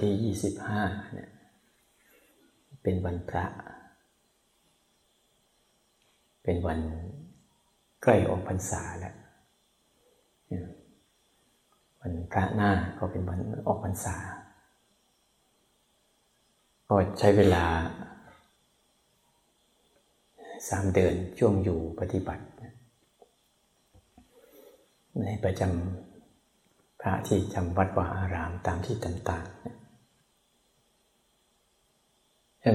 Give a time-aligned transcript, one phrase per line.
[0.00, 0.82] ที่ยี่สิบห้า
[1.14, 1.30] เนี่ย
[2.82, 3.44] เป็นวันพระ
[6.44, 6.80] เป็นวัน
[8.02, 9.14] ใกล้ออกพรรษาแล้ว
[12.00, 14.16] วันพระหน้าก็เป็นวันออกพรรษา
[16.88, 17.64] ก็ใช้เวลา
[20.68, 22.44] สามเดือนช่วงอยู่ปฏิบัติ
[25.24, 29.85] ในประจำพระที่จำวัดวาอารามตามที่ต่างๆ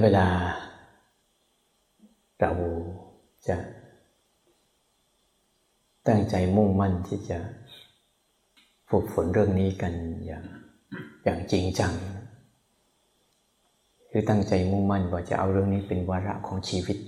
[0.00, 0.26] เวลา
[2.40, 2.52] เรา
[3.48, 3.56] จะ
[6.08, 7.38] ตั้งใจมุ่งมั่นที่จะ
[8.90, 9.92] ฝึกฝนเรื่องนี้กัน
[10.26, 10.44] อย่าง
[11.24, 11.92] อย่างจริงจัง
[14.10, 16.98] คือตั้งใจมุ่งมั่นว่าจะเอาเรื่องนี้เป็นวาระของชีวิต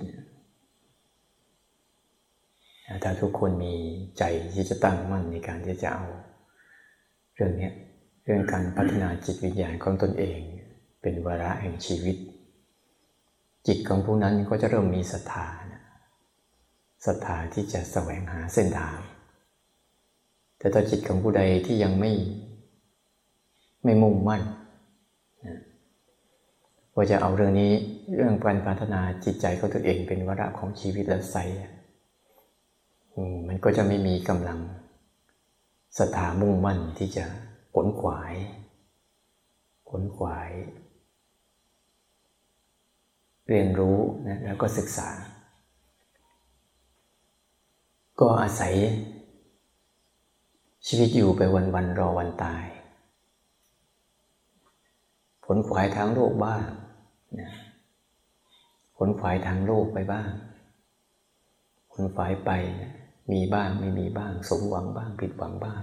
[3.03, 3.75] ถ้าทุกคนมี
[4.19, 6.07] ใจที่จะตั้งมั่นในการที่จะเอา
[7.35, 7.71] เรื่องนี้
[8.25, 10.41] เรื่องการพัฒนาจิตวิญญาณของตนเอง
[11.03, 12.17] เป็นวาระแห่งชีวิต
[13.67, 15.49] จิตของผู้นั้นก็จะเริ่มมีศรัทธา
[17.07, 18.99] ศรัทธาที่จะแสวงหาเส้นทาง
[20.59, 22.13] แต่ถ้าจิตของผู้ใดที่ยังไม่
[23.85, 24.43] ไม่มุ่งมั่น
[26.95, 27.73] ว่าจะเอาเรื่องนี้
[28.17, 31.45] เรื่องการพัฒนาจิตใจของตัวเองเป็นวาระของชีวิตแล้วใส่
[33.49, 34.59] มันก็จะไม่มีกำลัง
[35.99, 37.25] ศรัทธามุ่งมั่นที่จะ
[37.75, 38.35] ขนขวาย
[39.91, 40.51] ขนขวาย
[43.49, 45.09] เรียนรู้นะแล้วก็ศึกษา
[48.21, 48.75] ก็อาศัย
[50.87, 51.41] ชีวิตอยู่ไป
[51.75, 52.65] วันๆรอวันตาย
[55.45, 56.65] ผลขวายทางโลกบ้าง
[57.41, 57.51] นะ
[58.97, 60.31] ผลขวายทางโลกไปบ้าง
[61.93, 62.93] ผลขวายไปนะ
[63.33, 65.83] มีบ้างไม่มีบ้าง สมหวังบ้าง ผิดหวังบ้าง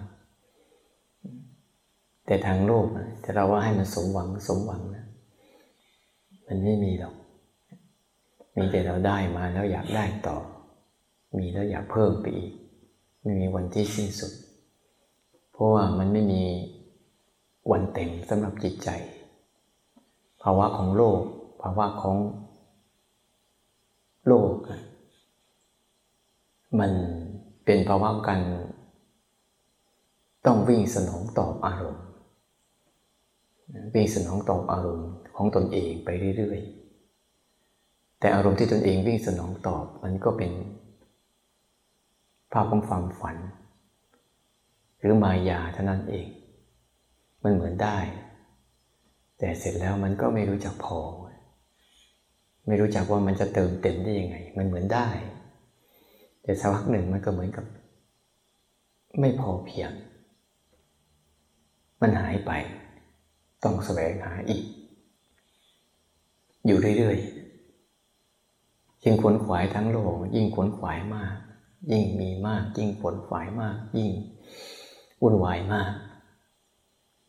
[2.26, 5.06] แต่ทางโลกนะถ้าเราว่าให้มันสมหวังสมหวังนะ
[6.48, 7.16] มันไม่มีหรอก
[8.58, 10.38] มีแต่เราได้มาแล้วอยากได้ต่อ
[11.38, 12.52] มีแล้วอยากเพิ่มไปอีก
[13.24, 14.34] ไม่มีวันที่สิ้นสุด
[15.52, 16.44] เพราะว่ามันไม่มี
[17.72, 18.90] วันเต็มสำหรับจิตใจ
[20.44, 21.20] ภาวะของโลก
[21.62, 22.18] ภาวะของ
[24.28, 24.52] โลก
[26.80, 26.92] มัน
[27.66, 28.40] เป็นภาวะกัน
[30.46, 32.06] ต้องวิ่งสนองตอบอารมณ์
[33.94, 36.81] วิ่งสนองตอบอารมณ์ของตนเองไปเรื่อยๆ
[38.22, 40.52] แต่อารมณ์ที่ตนเองวิ่งสนองตอบมันก็เป็น
[42.52, 43.38] ภาพของความฝัน
[45.00, 46.28] หรือมายาเท่านั้นเอง
[47.44, 47.98] มันเหมือนได้
[49.38, 51.00] แต่เสร็จแล้วมันก็ไม่รู้จักพอ
[52.68, 55.08] ไม่รู้จักว่ามันจะเติมเต็มได้ยังไง มันเหมือนได้
[56.44, 57.66] แต่สักพักหนึ่งมันก็เหมือนกับ
[59.20, 59.92] ไม่พอเพียง
[62.02, 62.52] มันหายไป
[63.64, 64.64] ต้องแสวงหาอีก
[66.66, 67.41] อยู่เรื่อยๆ
[69.04, 71.36] ยิ่งขวนขวายทั้งโลก ยิ่งขวนขวายมาก
[71.92, 74.12] ยิ่งมีมาก ยิ่งขวนขวายมาก ยิ่ง
[75.22, 75.94] วุ่นวายมาก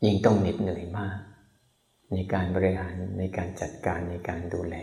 [0.05, 1.19] ยิ่งต้องเหน็ดเหนื่อยมาก
[2.13, 4.77] ในการบริหารในการจัดการในการดูแล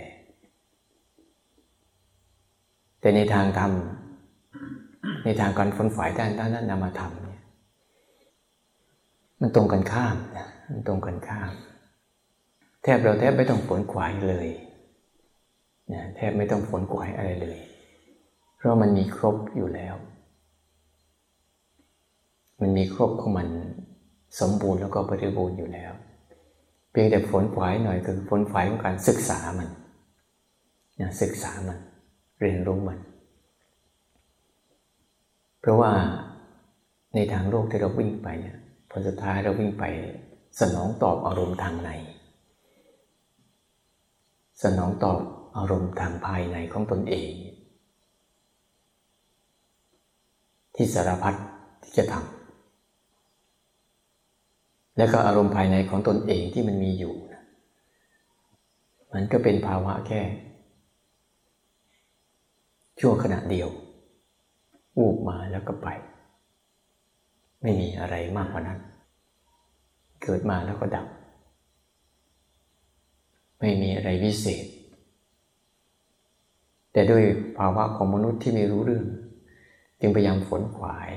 [3.00, 3.72] แต่ในทางธรรม
[5.24, 7.42] ในทางการฝนฝ่ายด้านด้านนั้นนำมาทำเนี่ย
[9.40, 11.52] มันตรงกันข้ามนะมันตรงกันข้าม
[12.84, 14.48] แทบเราแทบไม่ต้องฝนขวายเลย
[15.94, 17.58] นะแทบไม่ต้องฝนขวายอะไรเลย
[18.58, 19.96] เพราะมันมีครบอยู่แล้ว
[22.62, 23.48] มันมีครบของมัน
[24.40, 25.92] สมบูรณ์แล้วก็บริบูรณ์อยู่แล้ว
[26.92, 29.70] เพียงแต่ฝนฝายหน่อยคือฝนฝายของการศึกษามัน
[31.02, 31.80] นะศึกษามัน
[32.40, 33.00] เรียนรู้มัน
[35.60, 35.92] เพราะว่า
[37.16, 38.58] ในทางโลกที่เราวิ่งไปเนี่ย
[38.90, 39.84] ผลสุดท้ายเราวิ่งไป
[40.60, 41.90] สนองตอบอารมณ์ทางใน
[44.64, 45.20] สนองตอบ
[45.60, 47.32] อารมณ์ทางภายในของตนเอง
[50.76, 51.36] ที่สารพัด
[51.84, 52.24] ที่จะทำ
[54.98, 57.14] แล้วก็อารมณ์ภายในของตนเองที่มันมีอยู่
[59.14, 60.22] มันก็เป็นภาวะแค่
[63.00, 63.70] ชั่วขณะเดียว
[64.98, 65.88] วูบมาแล้วก็ไป
[67.62, 68.80] ไม่มีอะไรมากกว่านั้น
[70.22, 71.08] เกิดมาแล้วก็ดับ
[73.60, 74.66] ไม่มีอะไรวิเศษ
[76.92, 77.24] แต่ด้วย
[77.58, 79.06] ภาวะของมนุษย์ที่ไม่รู้เรื่อง
[80.00, 81.10] จึงพยายามฝนขวาย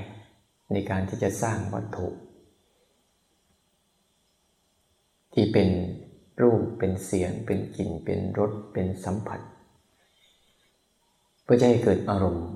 [0.71, 2.07] ในการที่จะสร้างวัตถุ
[5.33, 5.69] ที่เป็น
[6.41, 9.39] รูปเป็นเสียง เป็นกลิ่น เป็นรสเป็นสัมผัส
[11.43, 12.47] เพื่อจะให้เกิดอารมณ์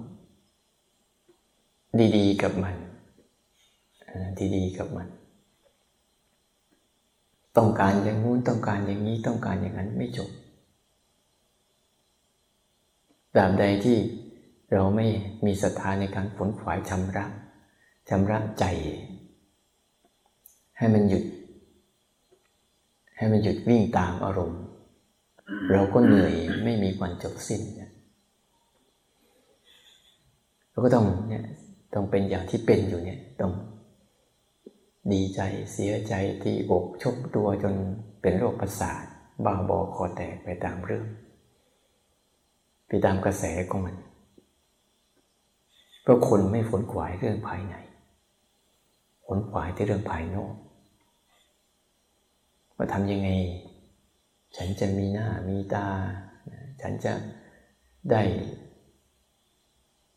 [2.18, 2.76] ดีๆ กับมัน
[4.56, 5.08] ดีๆกับมัน
[7.58, 10.30] ต้องการอย่างนู้นต้องการอย่างนี้ต้องการอย่างนั้นไม่จบ
[13.38, 13.98] ตราบใดที่
[14.74, 15.08] เราไม่
[15.46, 17.26] มีศรัทธาในการฝนขวายชำระ
[18.10, 18.66] ชำระใจ
[20.78, 21.24] ให้มันหยุด
[23.18, 24.62] ให้มันหยุดวิ่งตามอารมณ์
[25.72, 27.62] เราก็เหนื่อยไม่มีวันจบสิ้น
[30.70, 31.46] เราก็ต้องเนี่ย
[31.94, 33.52] ต้องเป็นอย่างที่เป็นอยู่เนี่ยต้อง
[35.14, 35.42] ดีใจ
[35.74, 36.14] เสียใจ
[36.44, 37.74] ที่อกชกตัวจน
[38.22, 39.04] เป็นโรคประสาท
[39.46, 41.06] บ้าบอคอแตกไปตามเรื่อง
[42.88, 43.96] ไปตามกระแสของมัน
[46.02, 47.76] เพราะคนไม่ฝนขวายเรื่องภายใน
[49.26, 50.54] ฝนขวายที่เรื่องภายนอก
[52.76, 53.30] ว่าทำยังไง
[54.56, 55.88] ฉันจะมีหน้ามีตา
[56.82, 57.14] ฉันจะ
[58.12, 58.24] ได้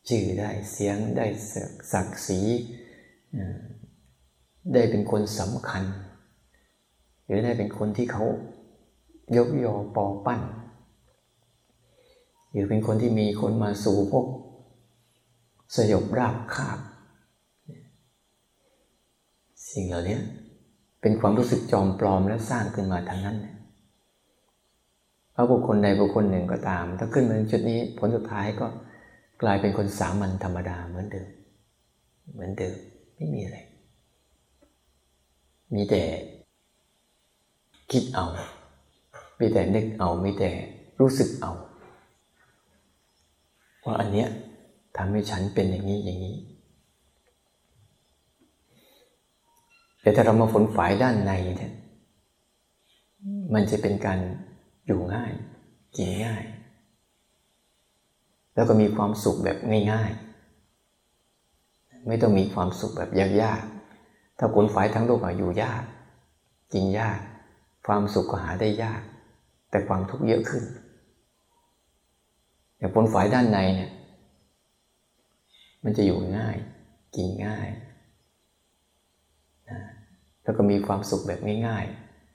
[0.08, 1.26] ชื่อได้เสียงได้
[1.92, 2.40] ศักดิ์ศรี
[4.74, 5.84] ได้เป็นคนสำคัญ
[7.24, 8.24] หรือได้เป็นคนที่เขา
[9.36, 10.40] ยกยอปอปั้น
[12.50, 14.26] หรือเป็นคนที่มีคนมาสู่พวก
[15.76, 16.78] สยบราบคาบ
[19.72, 20.18] สิ่งเหล่านี้
[21.00, 23.38] เป็นความรู้สึกจอมปลอมและสร้างขึ้นมาทางนั้น
[25.32, 28.66] เพราะบุคคลใดบุคคลหนึ่งก็ตาม ถ้าขึ้นมาจุดนี้ผลสุดท้ายก็
[29.42, 31.28] กลายเป็นคนสามัญธรรมดาเหมือนเดิม
[32.32, 32.76] เหมือนเดิม
[33.16, 33.58] ไม่มีอะไร
[35.74, 36.02] มีแต่
[37.90, 38.26] คิดเอา
[39.40, 40.50] มีแต่นึกเอา มีแต่
[41.00, 41.52] รู้สึกเอา
[43.90, 44.28] ว่าอันเนี้ย
[44.96, 46.36] ทำให้ฉันเป็นอย่างนี้อย่างนี้
[50.02, 51.72] แต่ถ้าเรามาฝนฝ่ายด้านในเนี่ย
[53.54, 54.18] มันจะเป็นการ
[54.86, 55.32] อยู่ง่าย
[55.96, 56.44] กินง่าย
[58.54, 59.58] แล้วก็มีความสุขแบบ
[59.92, 63.10] ง่ายๆ ไม่ต้องมีความสุขแบบ
[63.42, 65.82] ยากๆ ถ้าขนฝายทั้งโลกอยู่ยาก
[66.72, 67.18] กินยาก
[67.86, 69.02] ความสุขก็หาได้ยาก
[69.70, 70.64] แต่ความทุกข์เยอะขึ้น
[72.80, 73.90] แต่ผลฝายด้านในเนี่ย
[75.84, 76.56] มันจะอยู่ง่าย
[77.14, 77.68] กินง่าย
[79.70, 79.80] นะ
[80.42, 81.84] แล้วก็มีความสุขแบบง่าย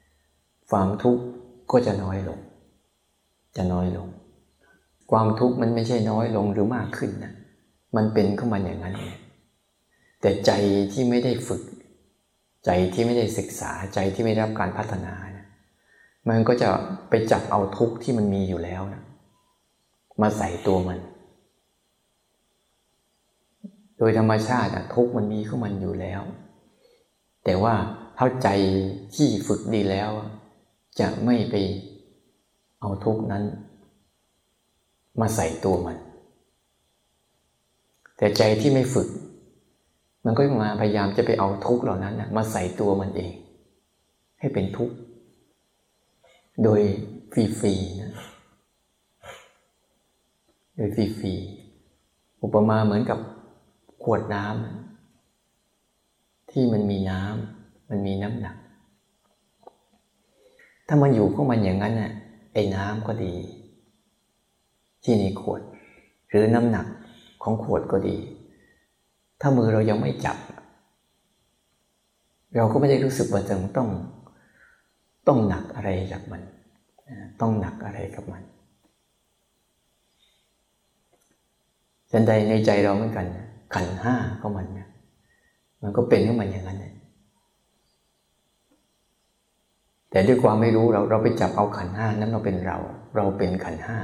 [0.09, 1.23] ๆ ความทุกข์
[1.71, 2.39] ก็จะน้อยลง
[3.55, 4.07] จะน้อยลง
[5.11, 7.33] ความทุกข์มันไม่ใช่น้อยลงหรือมากขึ้นนะ
[7.95, 9.15] มันเป็นเข้ามาอย่างนั้นเอง
[10.21, 10.51] แต่ใจ
[10.91, 11.61] ที่ไม่ได้ฝึก
[12.65, 15.45] ใจที่ไม่ได้ศึกษาใจที่ไม่ได้รับการพัฒนานะ
[16.29, 16.69] มันก็จะ
[17.09, 19.01] ไปจับเอาทุกข์ที่มันมีอยู่แล้วนะ
[20.21, 20.99] มาใส่ตัวมัน
[23.97, 26.21] โดยธรรมชาติทุกมันมีของมันอยู่แล้ว
[27.43, 27.75] แต่ว่า
[28.17, 28.49] ถ้าใจ
[29.15, 30.09] ที่ฝึกดีแล้ว
[30.99, 31.55] จะไม่ไป
[32.81, 33.43] เอาทุกนั้น
[35.19, 35.97] มาใส่ตัวมัน
[38.17, 39.07] แต่ใจที่ไม่ฝึก
[40.25, 43.33] มันก็มาพยายามจะไปเอาทุกเหล่านั้นมาใส่ตัวมันเอง
[44.39, 44.95] ให้เป็นทุกข์
[46.63, 46.81] โดย
[47.31, 48.11] ฟรีๆนะ
[50.75, 53.19] โดยฟรีๆอุปมาเหมือนกับ
[54.03, 58.57] ขวดน้ำที่มันมีน้ำมันมีน้ำหนัก
[60.87, 62.11] ถ้ามันอยู่ของมันอย่างนั้นน่ะ
[62.53, 63.33] ไอ้น้ำก็ดี
[65.03, 65.61] ที่ในขวด
[66.29, 66.85] หรือน้ำหนัก
[67.43, 68.17] ของขวดก็ดี
[69.41, 70.37] ถ้ามือเรายังไม่จับ
[72.55, 73.89] เราก็ไม่ได้รู้สึกว่าจะต้อง
[75.27, 76.41] ต้องหนักอะไรจากมัน
[77.41, 83.25] ต้องหนักอะไรกับมันันใดในใจเราเหมือนกัน
[83.75, 84.79] ขันห้าก็มันน
[85.81, 86.83] มันก็เป็นของมันอย่างนั้น
[90.09, 92.77] แต่ด้วยความไม่รู้เราเราไปจับเอาขันห้านั้นเราเป็นเรา
[93.15, 93.97] เราเป็นขันห้า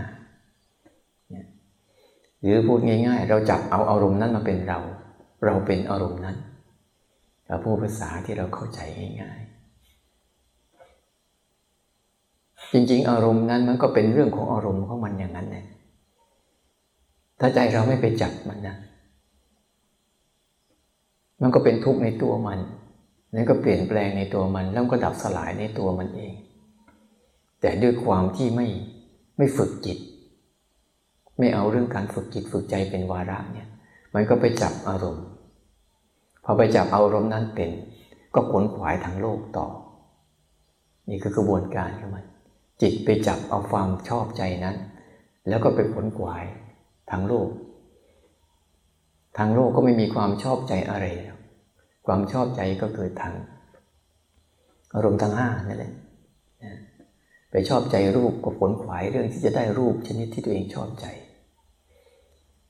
[2.41, 4.79] หรือพูดง่าย ๆ เราจับเอาอารมณ์นั้นมาเป็นเรา
[5.45, 6.37] เราเป็นอารมณ์นั้น
[7.47, 8.79] เราพูดภาษาที่เราเข้าใจ
[9.21, 9.61] ง่าย ๆ
[12.71, 15.65] จริง ๆ อารมณ์นั้นมันก็เป็นเรื่องของอารมณ์ของมันอย่างนั้นแหละ
[17.41, 18.75] ถ้าใจเราไม่ไปจับมันนะ
[21.41, 22.59] มันก็เป็นทุกข์ในตัวมัน
[23.35, 26.33] นั่นก็เปลี่ยนแปลงในตัวมัน แล้วก็ดับสลายในตัวมันเอง
[27.61, 28.67] แต่ด้วยความที่ไม่
[29.37, 29.97] ไม่ฝึกจิต
[31.39, 33.67] ไม่เอาเรื่องการฝึกจิตฝึกใจเป็นวาระเนี่ย
[34.13, 35.25] มันก็ไปจับอารมณ์
[36.43, 37.69] พอไปจับอารมณ์นั้นเป็น
[38.35, 39.67] ก็ขนขวายทางโลกต่อ
[41.09, 42.25] นี่คือกระบวนการของมัน
[42.81, 44.75] จิตไปจับเอาความชอบใจนั้น
[45.47, 46.43] แล้วก็ไปขนขวาย
[47.11, 47.49] ทางโลก
[49.37, 51.05] ทางโลกก็ไม่มีความชอบใจอะไร
[52.05, 53.33] ความชอบใจก็คือทาง
[54.95, 55.93] อารมณ์ทางห้านั่นแหละ
[57.51, 61.05] ไปชอบใจรูปก็ผลขวายเรื่องที่จะได้รูปชนิดที่ตัวเองชอบใจ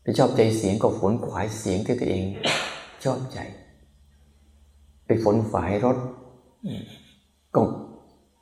[0.02, 2.24] ไปชอบใจเสียงก็ผลขวายเสียงที่ตัวเอง
[3.04, 3.40] ชอบใจ
[5.06, 5.98] ไปฝนฝายรถ
[7.56, 7.62] ก็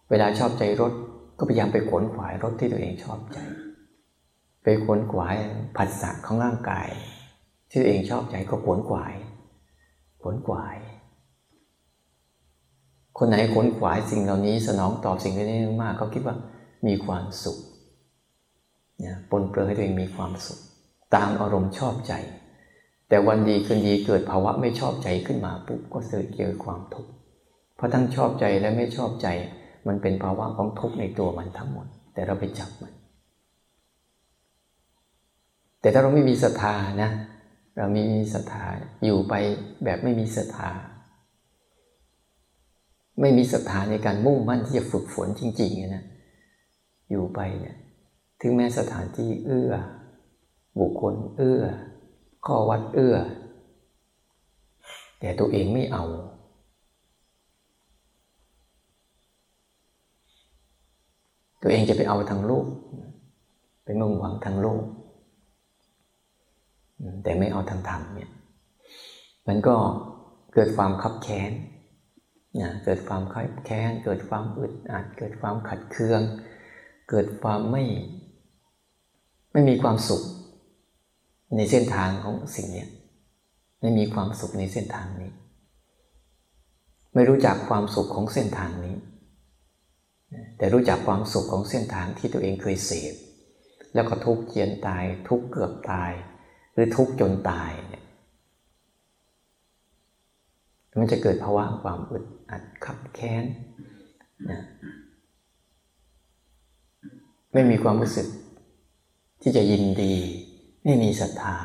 [0.10, 0.94] เวลาชอบใจรถ
[1.38, 3.38] ก็พยายามไปขนขวายรถที่ตัวเองชอบใจ
[4.64, 5.36] ไปขวนขวาย
[5.78, 6.88] ผัสสะของร่างกาย
[7.70, 9.14] ที่ตัวเองชอบใจก็ขวนขวาย
[10.22, 10.78] ขวนขวาย
[13.18, 16.36] คนไหนขวนขวายสิ่งเหล่านี้สนองตอบสิ่งนี้มากเขาคิดว่า
[16.88, 17.58] มีความสุข
[19.06, 20.60] นะปนเปื้อนให้ตัวเองมีความสุข
[21.16, 22.14] ตามอารมณ์ชอบใจ
[23.10, 27.12] แต่วันดีคืนดีเกิดภาวะไม่ชอบใจขึ้นมาปุ๊บก็เกิดเกิดความทุกข์
[27.76, 29.28] เพราะทั้งชอบใจและไม่ชอบใจ
[29.88, 32.94] มันเป็นภาวะของทุกข์ในตัวมันทั้งหมด แต่เราไปจับมัน
[35.82, 37.12] แต่ถ้าเราไม่มีศรัทธานะ
[37.78, 38.66] เรามีศรัทธา
[39.04, 39.34] อยู่ไป
[39.84, 40.70] แบบไม่มีศรัทธา
[43.22, 46.04] ไม่มีศรัทธาในการมุ่งมั่นที่จะฝึกฝนจริงๆนะ
[47.10, 47.78] อยู่ไปเนี่ย
[48.42, 49.74] ถึงแม้สถานที่เอื้อ
[50.80, 51.64] บุคคลเอื้อ
[52.46, 53.18] ข้อวัดเอื้อ
[55.20, 56.06] แต่ตัวเองไม่เอา
[61.62, 62.66] ตัวเองจะไปเอาทางโลก
[63.84, 64.84] ไปมุ่งหวังทางโลก
[67.24, 68.30] แต่ไม่เอาทางธรรมเนี่ย
[69.48, 69.76] มันก็
[70.54, 71.52] เกิดความคับแค้น
[72.62, 76.22] นะเกิดความคับแค้น เกิดความอึดอัด เกิดความขัดเคือง
[77.10, 77.84] เกิดความไม่
[79.52, 80.24] ไม่มีความสุข
[81.56, 82.86] ในเส้นทางของสิ่งนี้
[83.82, 85.32] ไม่มีความสุขในเส้นทางนี้
[87.14, 88.96] ไม่รู้จักความสุขของเส้นทางนี้
[90.58, 93.14] แต่รู้จักความสุขของเส้นทางที่ตัวเองเคยเสพ
[93.94, 96.12] แล้วก็ทุกข์เจียนตาย ทุกข์เกือบตาย
[96.80, 98.06] รือทุกข์จนตายเนี่ย
[101.00, 103.46] มันจะเกิดภาวะความอึดอัดขับแค้น
[104.52, 104.62] นะ
[107.54, 108.28] ไม่มีความรู้สึก
[109.42, 110.14] ที่จะยินดี
[110.84, 111.56] ไม่มีศรัทธา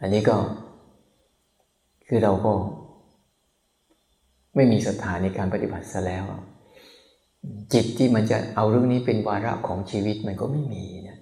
[0.00, 0.36] อันนี้ก็
[2.08, 2.52] คือเราก็
[4.56, 6.24] ไม่มีศรัทธาในการปฏิบัติซะแล้ว
[7.72, 11.13] จิตที่มันจะเอาเรื่องนี้เป็นวาระของชีวิตมันก็ไม่มีนะ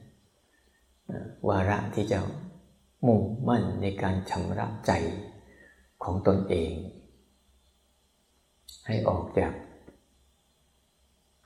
[1.48, 2.18] วาระที่จะ
[3.06, 4.92] มุ่งมั่นในการชำระใจ
[6.04, 6.72] ของตนเอง
[8.86, 9.52] ให้ออกจาก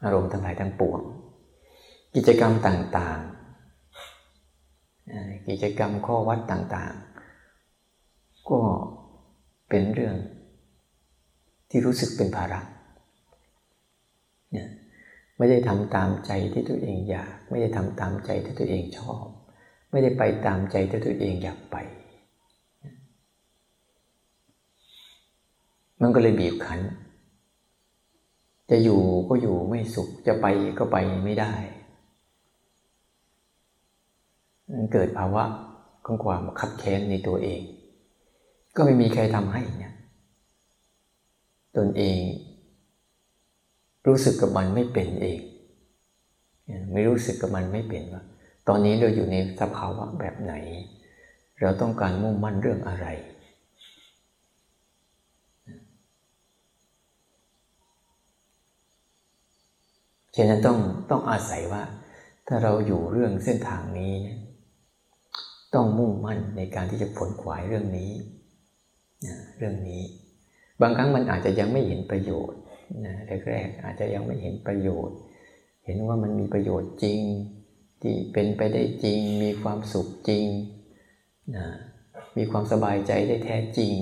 [0.04, 1.00] อารมณ์ทั้งหลายทั้งปวง
[2.14, 8.60] กิจกรรมต่างๆ กิจกรรมข้อวัดต่างๆ ก็
[9.68, 10.16] เป็นเรื่อง
[11.70, 12.60] ที่รู้สึกเป็นภาระ
[15.38, 19.26] ไม่ได้ทำตามใจที่ตัวเองอยาก ไม่ได้ทำตามใจที่ตัวเองชอบ
[19.90, 21.76] ไม่ได้ไปตามใจที่ตัวเองอยากไป
[26.00, 26.80] มันก็เลยบีบคั้น
[28.70, 30.46] จะอยู่ก็อยู่ไม่สุข จะไป
[30.78, 31.54] ก็ไปไม่ได้
[34.72, 35.44] มันเกิดภาวะ
[36.06, 37.60] ของความขัดแค้นในตัวเอง
[38.76, 39.94] ก็ไม่มีใครทำให้เนี่ย
[41.76, 42.18] ตนเอง
[44.06, 45.38] รู้สึกกับมันไม่เป็นเอง
[46.92, 48.22] ไม่รู้สึกกับมันไม่เป็นว่า
[48.68, 50.54] ตอนนี้เราอยู่ในสภาวะแบบไหน
[51.60, 53.06] เราต้องการมุ่งมั่นเรื่องอะไร
[60.36, 60.78] ฉะนั้นต้อง
[61.10, 61.82] ต้องอาศัยว่า
[62.46, 64.38] ถ้าเราอยู่เรื่องเส้นทางนี้เนี่ย
[65.74, 68.10] ต้องมุ่งมั่นในการที่จะผลขวายเรื่องนี้
[69.58, 70.02] เรื่องนี้
[70.80, 72.60] บางครั้งมันอาจจะยังไม่เห็นประโยชน์
[73.06, 73.14] นะ
[73.48, 75.16] แรกๆอาจจะยังไม่เห็นประโยชน์
[75.84, 77.20] เห็นว่ามันมีประโยชน์จริง
[78.06, 80.46] ที่เป็นไปได้จริง มีความสุขจริง
[81.56, 81.66] นะ
[82.36, 83.94] มีความสบายใจได้แท้จริง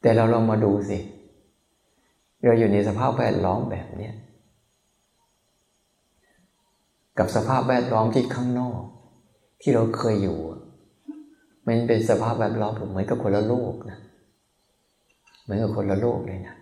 [0.00, 0.98] แต่เราลองมาดูสิ
[2.44, 4.10] เราอยู่ในสภาพแวดล้อมแบบนี้
[7.18, 8.80] กับสภาพแวดล้อมที่ข้างนอก
[9.60, 10.38] ที่เราเคยอยู่
[11.66, 13.98] มันเป็นสภาพแวดล้อมเหมือนกับคนละโลกนะ
[15.42, 16.56] เหมือนกับคนละโลกเลยนะ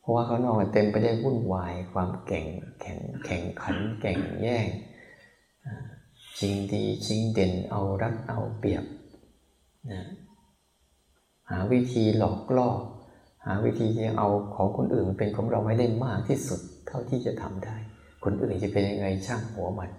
[0.00, 2.46] เพราะว่าเขานอกเต็มไปด้วยวุ่นวายความแข่ง
[2.80, 4.66] แข่งแข่งขันแข่งแย่ง
[6.38, 8.84] ชิงดีชิงเด่นเอารักเอาเปรียบ
[9.90, 10.02] นะ
[11.50, 12.70] หาวิธีหลอกล่อ
[13.46, 17.76] หาวิธีที่เอาของคนอื่นเป็นของเราให้ได้มากที่สุดเท่าที่จะทำได้
[18.24, 19.90] คนอื่นจะเป็นยังไงช่างหัวมัน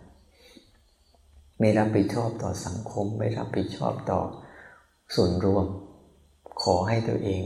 [1.59, 4.21] ไม่รับผิดชอบต่อสังคม ไม่รับผิดชอบต่อ
[5.15, 5.65] ส่วนรวม
[6.61, 7.41] ขอให้ตัวเอง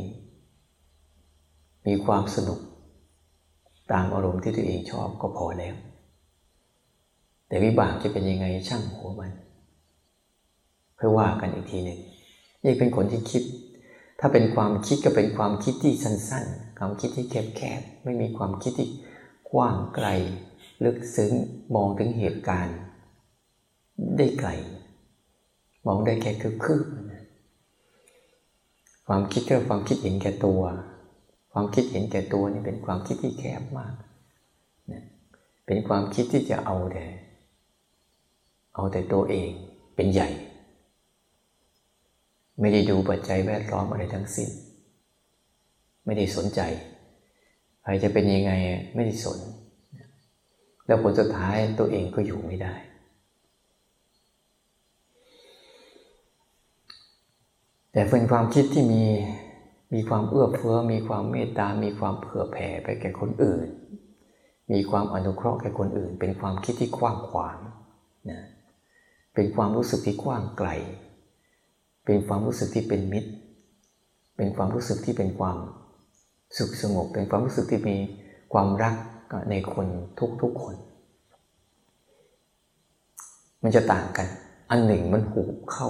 [1.88, 2.60] มีความสนุก
[3.92, 5.76] ตามอารมณ์ที่ตัวเองชอบก็พอแล้ว
[7.48, 9.32] แต่วิบากจะเป็นยังไงช่างหัวมัน
[10.96, 12.00] เพื่อว่ากันอีกทีหนึ่ง
[12.64, 13.44] นี่เป็นคนที่คิด
[14.20, 18.90] ถ้าเป็นความคิดก็เป็นความคิดที่สั้นๆ ความคิดที่แคบๆ ไม่มีความคิดที่
[19.52, 20.08] กว้างไกล
[20.84, 21.32] ลึกซึ้ง
[21.76, 22.78] มองถึงเหตุการณ์
[24.18, 24.50] ได้ไกล
[25.88, 26.86] มองได้แค่คือคืบ
[29.08, 30.62] ความคิดก็ความคิดเห็นแก่ตัว
[31.58, 33.94] ความคิดเห็นแก่ตัวนี่เป็นความคิดที่แคบมาก
[34.92, 35.04] นะ
[35.66, 37.06] เป็นความคิดที่จะเอาแต่
[38.76, 39.50] เอาแต่ตัวเอง
[39.96, 40.30] เป็นใหญ่
[42.60, 44.50] ไม่ได้ดูปัจจัยแวดล้อมอะไรทั้งสิ้น
[46.06, 46.62] ไม่ได้สนใจ
[47.84, 48.52] ใครจะเป็นยังไง
[48.96, 49.40] ไม่ได้สน
[50.86, 52.74] แล้วผลสุดท้ายตัวเองก็อยู่ไม่ได้
[57.92, 59.04] แต่เป็นความคิดที่มี
[59.94, 63.68] มีความเอื้อเฟื้อ มีความเมตตา มีความเผื่อแผ่ไปแก่คนอื่น
[64.72, 67.58] มีความอนุเคราะห์แก่คนอื่น เป็นความคิดที่กว้างขวาง
[68.32, 68.42] นะ
[69.34, 70.70] เป็นความรู้สึกที่กว้างไกล
[72.06, 73.32] เป็นความรู้สึกที่เป็นมิตร
[74.38, 75.58] เป็นความรู้สึกที่เป็นความ
[76.58, 77.98] สุขสงบ เป็นความรู้สึกที่มี
[78.54, 78.96] ความรัก
[79.50, 79.88] ในคน
[80.42, 80.76] ทุกๆคน
[83.64, 84.28] มันจะต่างกัน
[84.70, 85.90] อันหนึ่งมันหุบเข้า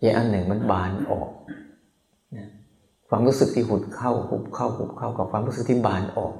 [0.00, 1.30] อีกอันหนึ่งมันบานออก
[3.14, 6.34] ความรู้สึกที่หุดเข้าหุบเข้าหุบเข้ากับความรู้สึกที่บานออก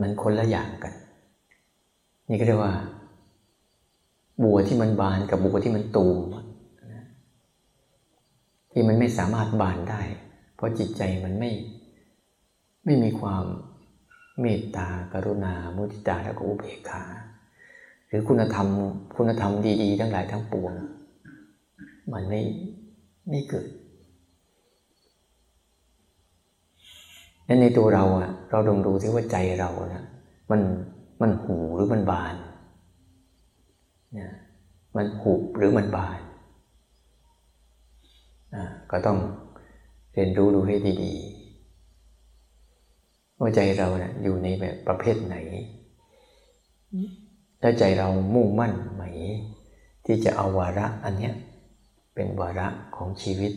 [0.00, 0.92] มันคนละอย่างกัน
[2.28, 2.74] นี่ก็เรียกว่า
[4.42, 6.34] บัวที่มันบานกับบัวที่มันตูม
[8.72, 10.02] ที่มันไม่สามารถบานได้
[10.54, 11.50] เพราะจิตใจมันไม่
[12.84, 13.44] ไม่มีความ
[14.40, 17.04] เมตตากรุณา มุทิตาแล้วก็อุเบกขา
[18.06, 18.68] หรือคุณธรรม
[19.16, 20.72] คุณธรรมดีๆ ทั้งหลายทั้งปวง
[22.12, 22.40] มันไม่
[23.30, 23.68] ไม่เกิด
[27.46, 30.04] นั้นในตัวเราอะเราลองดูซิว่าใจเรานะ
[30.50, 30.60] มัน
[31.20, 32.34] มันหูหรือมันบาน
[34.18, 34.30] นะ
[34.96, 36.20] มันหุบหรือมันบาน
[38.54, 39.18] นะก็ต้อง
[40.12, 45.36] เรียนรู้ดูให้ดีๆว่าใจเราเนะี่ยอยู่ในแบบประเภทไหน
[47.60, 49.04] แล้วใจเรามุ่งมั่นไหม
[50.04, 51.34] ที่จะเอาวาระอันเนี้ย
[52.14, 52.66] เป็นวาระ
[52.96, 53.52] ของชีวิต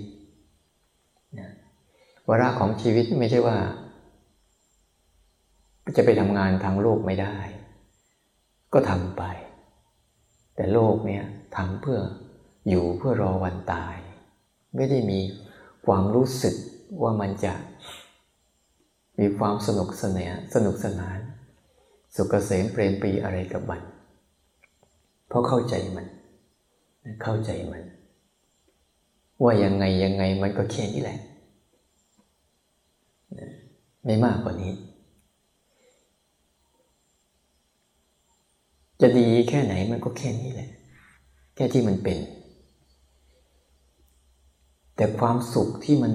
[1.39, 1.49] นะ
[2.29, 3.57] วาระของชีวิตไม่ใช่ว่า
[5.97, 7.37] จะไปทำงานทางโลกไม่ได้
[8.73, 9.23] ก็ทำไป
[10.55, 11.23] แต่โลกเนี่ย
[11.55, 11.99] ทำเพื่อ
[12.69, 13.95] อยู่เพื่อรอวันตาย
[14.75, 15.19] ไม่ได้มี
[15.85, 16.55] ความรู้สึก
[17.01, 17.53] ว่ามันจะ
[19.19, 21.19] มีความสนุกสนานสนุกสนาน
[22.15, 23.81] สุขเกษมเปรมปีอะไรกับมัน
[25.27, 26.05] เพราะเข้าใจมัน
[27.23, 27.83] เข้าใจมัน
[29.43, 31.19] ว่ายังไงยังไงมันก็แค่นี้แหละ
[34.05, 34.71] ไม่มากกว่านี้
[39.01, 40.69] จะดีแค่ไหนมันก็แค่นี้แหละ
[41.55, 42.17] แค่ที่มันเป็น
[44.95, 46.13] แต่ความสุขที่มัน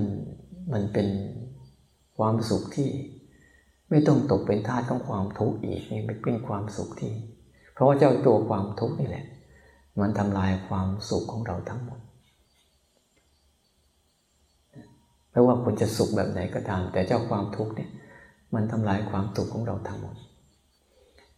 [0.73, 1.09] มันเป็น
[2.19, 2.89] ความสุขที่
[3.91, 7.13] ไม่ต้องตกเป็นทาสของความทุกข์อีกนี่เป็นความสุขที่
[7.73, 9.27] เพราะว่าเจ้าตัวความทุกข์นี่แหละ
[10.01, 11.99] มันทำลายความสุขของเราทั้งหมด
[15.31, 17.91] ไม่ว่าคุณจะสุขแบบไหนก็ตาม แต่เจ้าความทุกข์เนี่ย
[18.55, 20.17] มันทำลายความสุขของเราทั้งหมด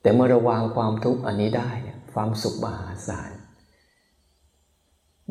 [0.07, 3.33] แต่เมื่อเราวางความทุกข์อันนี้ได้เนี่ยความสุขมหาศาล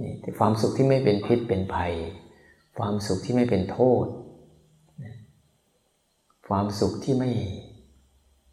[0.02, 1.94] นี่ความสุขที่ไม่เป็นพิษเป็นภัย
[2.78, 4.06] ความสุขที่ไม่เป็นโทษ
[6.48, 7.32] ความสุขที่ไม่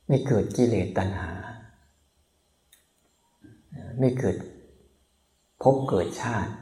[0.08, 1.32] ไม่เกิดกิเลสตัณหา
[4.00, 4.36] ไม่เกิด
[5.62, 6.52] พบเกิดชาติ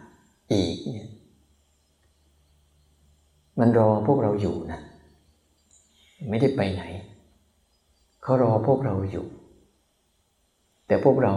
[0.53, 1.09] อีกเนี่ย
[3.59, 4.81] มันรอพวกเราอยู่นะ
[6.31, 6.83] ไม่ได้ไปไหน
[8.23, 9.27] เขารอพวกเราอยู่
[10.91, 11.35] แต่พวกเรา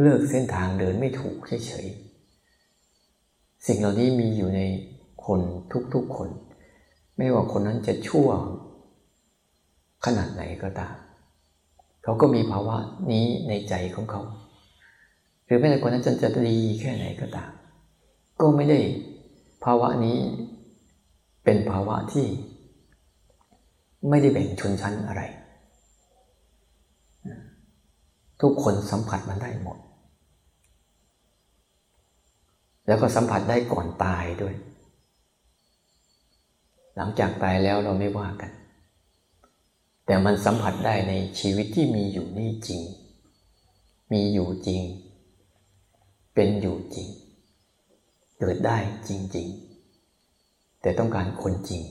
[0.00, 4.60] เลือกเส้นทางเดินไม่ถูกเฉยๆสิ่งเหล่านี้มีอยู่ใน
[5.26, 5.40] คน
[5.94, 6.28] ทุกๆคน
[7.16, 8.28] ไม่ว่าคนนั้นจะชั่ว
[10.04, 10.94] ขนาดไหนก็ตาม
[12.02, 12.76] เขาก็มีภาวะ
[13.12, 14.22] นี้ในใจของเขา
[15.44, 17.50] หรือแม้แต่คนนั้นจะจะดีแค่ไหนก็ตาม
[18.40, 18.78] ก็ไม่ได้
[19.64, 20.18] ภาวะนี้
[21.44, 22.26] เป็นภาวะที่
[24.08, 25.24] ไม่ได้แบ่งชนชั้นอะไร
[28.40, 29.78] ทุกคนสัมผัสมันได้หมด
[32.86, 34.54] แล้วก็สัมผัสได้ก่อนตายด้วย
[36.96, 38.50] หลังจากตายแล้วเราไม่ว่ากัน
[40.06, 42.82] แต่มันสัมผัสได้ในชีวิตที่มีอยู่นี่จริง
[44.12, 44.82] มีอยู่จริง
[46.34, 47.08] เป็นอยู่จริง
[48.38, 49.48] เกิดได้จริง
[50.14, 51.82] ๆ แต่ต้องการคนจริง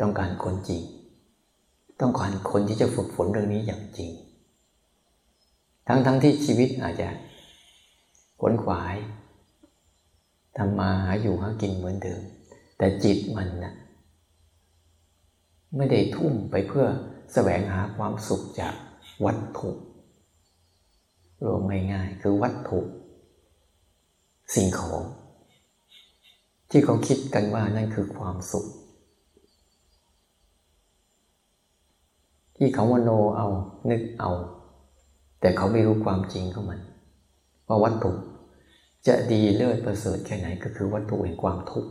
[0.00, 0.82] ต้องการคนจริง
[2.00, 4.10] ต้องการคนที่จะฝึกฝนเรื่องนี้อย่างจริง
[5.86, 7.08] ทั้งๆทที่ชีวิตอาจจะ
[8.40, 8.96] ขนขวาย
[10.56, 12.22] ทำมาหาอยู่หากินเหมือนเดิม
[12.78, 13.74] แต่จิตมันนะ
[15.76, 16.86] ไม่ได้ทุ่มไปเพื่อ
[17.32, 18.74] แสวงหาความสุขจาก
[19.24, 19.70] วัตถุ
[21.44, 22.80] รวมง่ายๆคือวัตถุ
[24.54, 25.02] สิ่งของ
[26.70, 28.66] ที่เขาคิดกันว่านั่นคือความสุข
[32.58, 33.48] ที่เขาวโนเอา
[33.90, 34.30] นึกเอา
[35.40, 36.80] แต่เขาไม่รู้ความจริงของมัน
[37.68, 38.12] ว่าวัตถุ
[39.06, 41.90] จะดีเลิศประเสริฐแค่ไหนก็คือวัตถุแห่งความทุกข์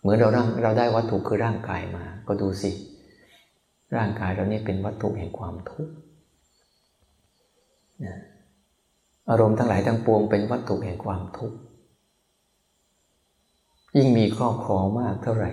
[0.00, 2.70] เหมือนเราร่างเราได้วัตถุคือร่างกายมา ก็ดูสิ
[3.96, 5.92] ร่างกายเรานี่เป็นวัตถุแห่งความทุกข์
[9.30, 11.56] อารมณ์ทั้งหลายทั้งปวงเป็นวัตถุแห่งความทุกข์
[13.96, 15.50] ยิ่งมีครอบครองมากเท่าไหร่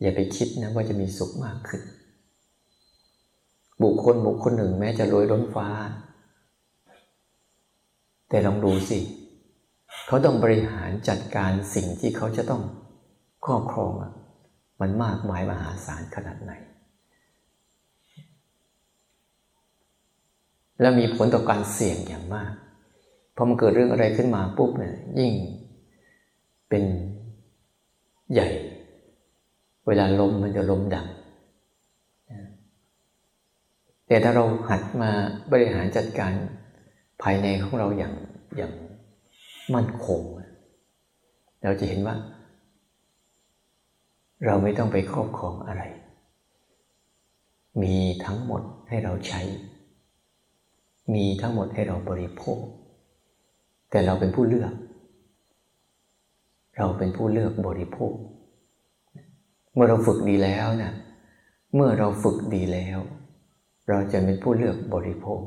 [0.00, 1.82] อย่าไปคิดนะว่าจะมีสุขมากขึ้น
[3.82, 5.68] บุคคลบุคคลหนึ่งแม้จะรวยล้นฟ้า
[8.28, 8.98] แต่ลองดูสิ
[10.06, 12.62] เขาต้องบริหารจัดการสิ่งที่เขาจะต้อง
[13.44, 13.92] ครอบครอง
[14.80, 16.52] มันมากมายมหาศาลขนาดไหน
[20.80, 22.52] และมีผลต่อการเสี่ยงอย่างมาก
[23.36, 25.32] พอมันเกิดเรื่องอะไรขึ้นมาปุ๊บเนี่ยยิ่ง
[26.68, 26.84] เป็น
[28.32, 28.48] ใหญ่
[29.90, 31.08] เวลาลมมันจะลมดัง
[34.06, 35.10] แต่ถ้าเราหัดมา
[35.52, 36.32] บริหารจัดการ
[37.22, 38.14] ภายในของเราอย่าง
[38.56, 38.72] อย่าง
[39.74, 40.20] มั่นคง
[41.64, 42.16] เราจะเห็นว่า
[44.46, 45.82] เราไม่ต้องไปครอบครองอะไร
[47.82, 49.40] มีทั้งหมดให้เราใช้
[51.14, 52.60] มีทั้งหมดให้เราบริโภค
[53.90, 54.72] แต่เราเป็นผู้เลือก
[56.76, 58.14] เราเป็นผู้เลือกบริโภค
[59.74, 60.92] เมื่อเราฝึกดีแล้วนะ
[61.74, 62.98] เมื่อเราฝึกดีแล้ว
[63.88, 65.40] เราจะเป็นผู้เลือกบริโภค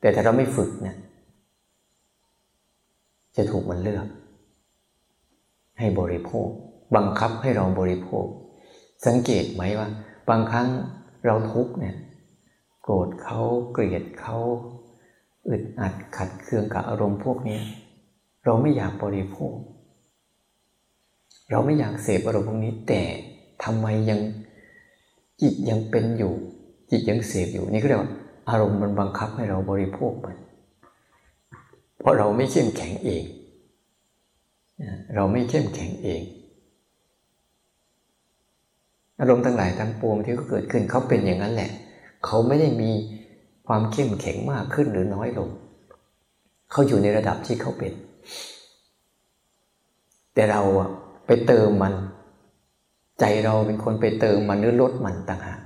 [0.00, 0.96] แต่ถ้าเราไม่ฝึกเนะี่ย
[3.36, 4.06] จะถูกมันเลือก
[5.78, 6.48] ให้บริโภค
[6.96, 8.26] บังคับให้เราบริโภค
[9.06, 9.88] สังเกตไหมว่า
[10.28, 10.68] บางครั้ง
[11.26, 11.96] เราทุกเนี่ย
[12.82, 13.40] โกรธเขา
[13.72, 14.38] เกลียดเขา
[15.48, 17.60] อึดอัดขัดเคืองกับอารมณ์พวกนี้
[18.44, 19.54] เราไม่อยากบริโภค
[21.50, 23.02] เราไม่อยากเสพอารมณ์พวกนี้ แต่
[23.64, 24.20] ทำไมยัง
[25.40, 26.32] จิตยังเป็นอยู่
[26.90, 28.10] จิตยังเสพอยู่นี่ก็เรียกว่า
[28.50, 30.36] อารมณ์มันบังคับให้เราบริโภคมัน
[31.98, 33.24] เพราะเราไม่เข้มแข็งเอง
[35.14, 36.22] เราไม่เข้มแข็งเอง
[39.20, 41.70] อารมณ์ทั้งหลายทั้งปวงที่เขาเกิดขึ้นเขาเป็นอย่างนั้นแหละ
[42.24, 42.90] เขาไม่ได้มี
[43.66, 45.48] ความเข้มแข็งมากขึ้นหรือน้อยลง
[46.70, 47.92] เขาอยู่ในระดับที่เขาเป็น
[50.34, 50.90] แต่เราอะ
[51.26, 51.94] ไปเติมมัน
[53.20, 55.60] ใจเราเป็นคนไปเติมมันหรือลดมันต่างหาก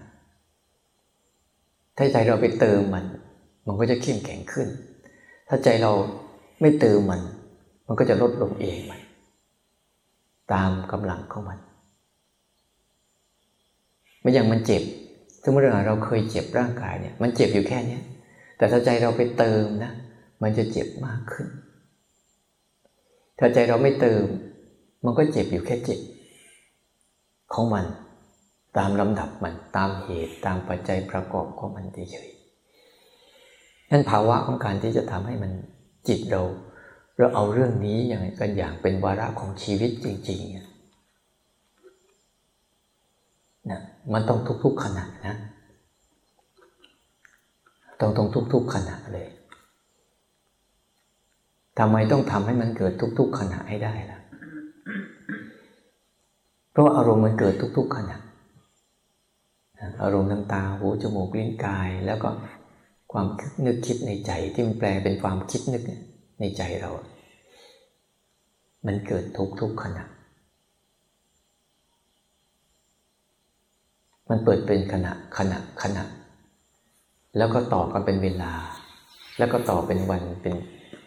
[1.96, 3.04] ถ้าใจเราไปเติมมัน
[3.66, 4.68] มันก็จะเข้มแข็งขึ้น
[5.48, 5.92] ถ้าใจเรา
[6.60, 7.20] ไม่เติมมัน
[7.86, 9.00] มันก็จะลดลงเองมัน
[10.52, 11.58] ตามกำลังของมัน
[14.20, 14.82] ไม่อย่างมันเจ็บ
[15.42, 18.02] สมมติว่เราเคยเจ็บร่างกายเนี่ย มันเจ็บอยู่แค่เนี้ย
[18.56, 19.92] แต่ถ้าใจเราไปเติมนะ
[20.42, 21.48] มันจะเจ็บมากขึ้น
[23.38, 24.24] ถ้าใจเราไม่เติม
[25.04, 26.00] มันก็เจ็บอยู่แค่เจ็บ
[27.52, 27.84] ของมัน
[28.78, 35.50] ตามลำดับมันตามเหตุตามปัจจัยประกอบของมันเฉยๆนั่นภาวะของการที่จะทำให้มัน
[36.08, 36.42] จิตเรา
[37.18, 40.54] เราเอาเรื่องนี้อย่างกันอย่างเป็นวาระของชีวิตจริงๆ
[43.70, 43.80] นะ
[44.12, 45.34] มันต้องทุกๆขณะนะ
[48.00, 49.26] ต้องต้องทุก ๆขณะเลย
[51.78, 54.19] ทำไมต้องทำให้มันเกิดทุก ๆขณะให้ได้ล่ะ
[56.70, 58.18] เพราะอารมณ์มันเกิดทุกๆขณะ
[60.02, 62.28] อารมณ์ทางตาหูจมูกลิ้นกาย แล้วก็
[63.12, 63.26] ความ
[63.66, 65.82] นึกคิดในใจที่มันแปลเป็นความคิดนึก
[66.40, 66.90] ในใจเรา
[68.86, 70.04] มันเกิดทุกทุกขณะ
[74.28, 76.04] มันเปิดเป็นขณะขณะขณะ
[77.36, 78.52] แล้วก็ต่อกันเป็นเวลา
[79.38, 80.54] แล้วก็ต่อเป็นวันเป็น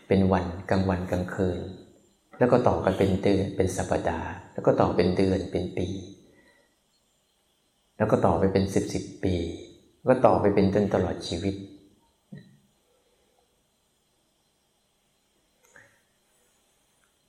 [0.08, 1.60] เป็นวันกลางวันกลางคืน
[2.44, 5.88] แล้วก็ต่อกันเป็นเดือนเป็นสัปดาห์ แล้วก็ต่อเป็นเดือนเป็นปี
[7.98, 9.36] แล้วก็ต่อไปเป็นสิบสิบปี
[10.08, 11.56] ก็ต่อไปเป็นจนตลอดชีวิต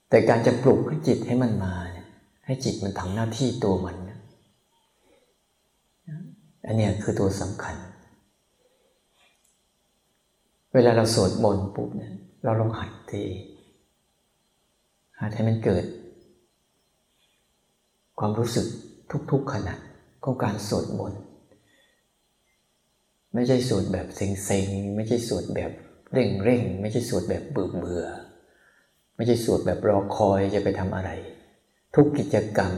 [0.09, 2.07] แต่การจะปลุกให้จิตให้มันมาเนี่ย
[2.45, 4.11] ให้จิตมันทำหน้าที่ตัวมันน
[6.65, 7.75] อันนี้คือตัวสำคัญ
[10.73, 13.23] เวลาเราสวดมนต์ปุ๊บเนี่ยเราลองหัดที
[15.33, 15.85] ให้มันเกิด
[18.19, 18.65] ความรู้สึก
[19.31, 19.75] ทุกๆขณะ
[20.23, 21.21] ของการสวดมนต์
[23.33, 25.71] ไม่ใช่สวดแบบเซ็งๆ ไม่ใช่สวดแบบ
[26.13, 28.05] เร่งๆไม่ใช่สวดแบบเบื่อเบื่อ
[29.15, 31.09] ไม่ใช่สวดแบบรอคอยจะไปทำอะไร
[31.95, 32.73] ทุกกิจกรรม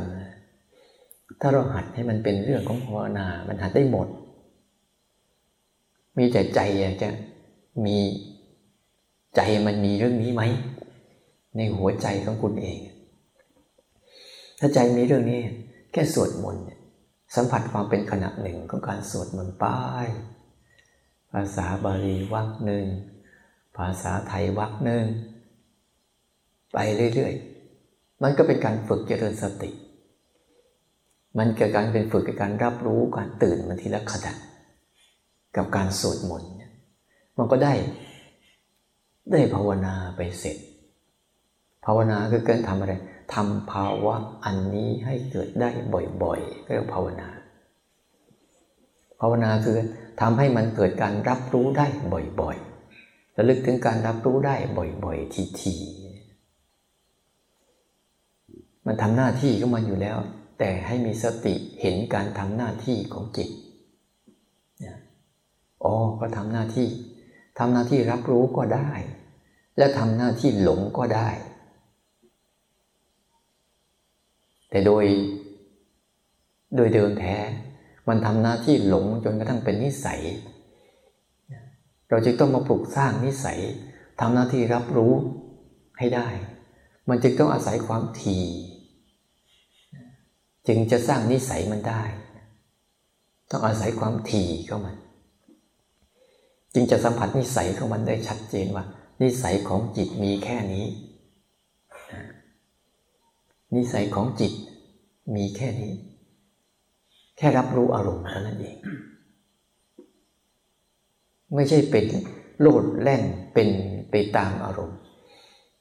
[1.42, 4.08] ถ้าเราหัดให้มันเป็นเรื่องของภาวนา มันหัดได้หมด
[6.18, 7.10] มีแต่ใจอยากจะ
[7.86, 7.98] มี
[9.36, 10.44] ใจมันมีเรื่องนี้ไหม
[11.58, 12.80] ในหัวใจของคุณเอง
[14.60, 15.42] ถ้าใจมีเรื่องนี้
[15.92, 16.64] แค่สวดมนต์
[17.36, 20.08] สัมผัสความเป็นขณะหนึ่งของการสวดมนต์ป้าย
[21.32, 22.86] ภาษาบาลีวักหนึ่ง
[23.78, 25.06] ภาษาไทยวักหนึ่ง
[26.74, 26.78] ไป
[27.14, 29.72] เรื่อยๆ มันก็เป็นการฝึกเจริญสติ
[31.38, 34.34] มันเกิดการเป็นฝึกกับการรับรู้การตื่นมันทีละขณะ
[35.56, 36.52] กับการสวดมนต์
[37.38, 37.74] มันก็ได้
[39.32, 40.58] ได้ภาวนาไปเสร็จ
[41.90, 42.94] ภาวนาคือการทำอะไร
[43.34, 45.70] ทำภาวะอันนี้ให้เกิดได้
[46.24, 47.30] บ่อยๆเรียกภาวนา
[49.20, 49.78] ภาวนาคือ
[50.22, 51.88] ทำให้มันเกิดการรับรู้ได้
[52.42, 60.18] บ่อยๆระลึกถึงการรับรู้ได้บ่อยๆทีๆมันทำหน้าที่ก็มันอยู่แล้ว
[60.60, 63.50] แต่ให้มีสติเห็นการทำหน้าที่ของจิต
[65.84, 66.88] อ๋อก็ทำหน้าที่
[67.60, 68.90] ทำหน้าที่รับรู้ก็ได้
[69.78, 71.30] และทำหน้าที่หลงก็ได้
[74.78, 75.06] แต่โดย
[76.76, 77.38] โดยเดิมแท้
[78.08, 80.22] มันทำหน้าที่หลงจนกระทั่งเป็นนิสัย
[82.10, 83.60] เราจึงต้องมาปลูกสร้างนิสัย
[84.20, 85.14] ทำหน้าที่รับรู้
[86.00, 86.28] ให้ได้
[87.10, 88.38] มันจึงต้องอาศัยความที
[90.68, 92.04] จึงจะสร้างนิสัยมันได้
[93.52, 94.96] ต้องอาศัยความทีเข้ามัน
[96.74, 98.86] จึงจะสัมผัสนิสัยของมันได้ชัดเจนว่า
[99.22, 100.88] นิสัยของจิตมีแค่นี้
[103.76, 104.54] นิสัยของจิต
[105.36, 105.94] มีแค่นี้
[107.38, 108.78] แค่รับรู้อารมณ์เท่านั้นเอง
[111.56, 112.06] ไม่ใช่เป็น
[112.62, 113.70] โลดแล่นเป็น
[114.12, 114.98] ไปตามอารมณ์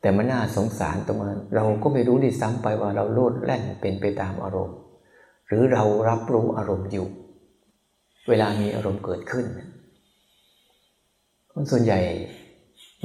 [0.01, 4.79] แต่มันน่าสงสารตรงนั้นเราก็ไม่รู้ดีซ้ำไปว่าเราโลดแล่นเป็นไปตามอารมณ์
[5.47, 7.07] หรือเรารับรู้อารมณ์อยู่
[8.29, 9.47] เวลามีอารมณ์เกิดขึ้น
[11.53, 12.01] คนส่วนใหญ่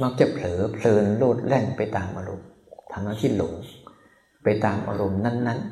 [0.02, 2.46] มักจะเผลอเพลินโลดแล่นไปตามอารมณ์
[2.92, 3.52] ทำหน้าที่หลง
[4.44, 5.68] ไปตามอารมณ์นั้น ๆ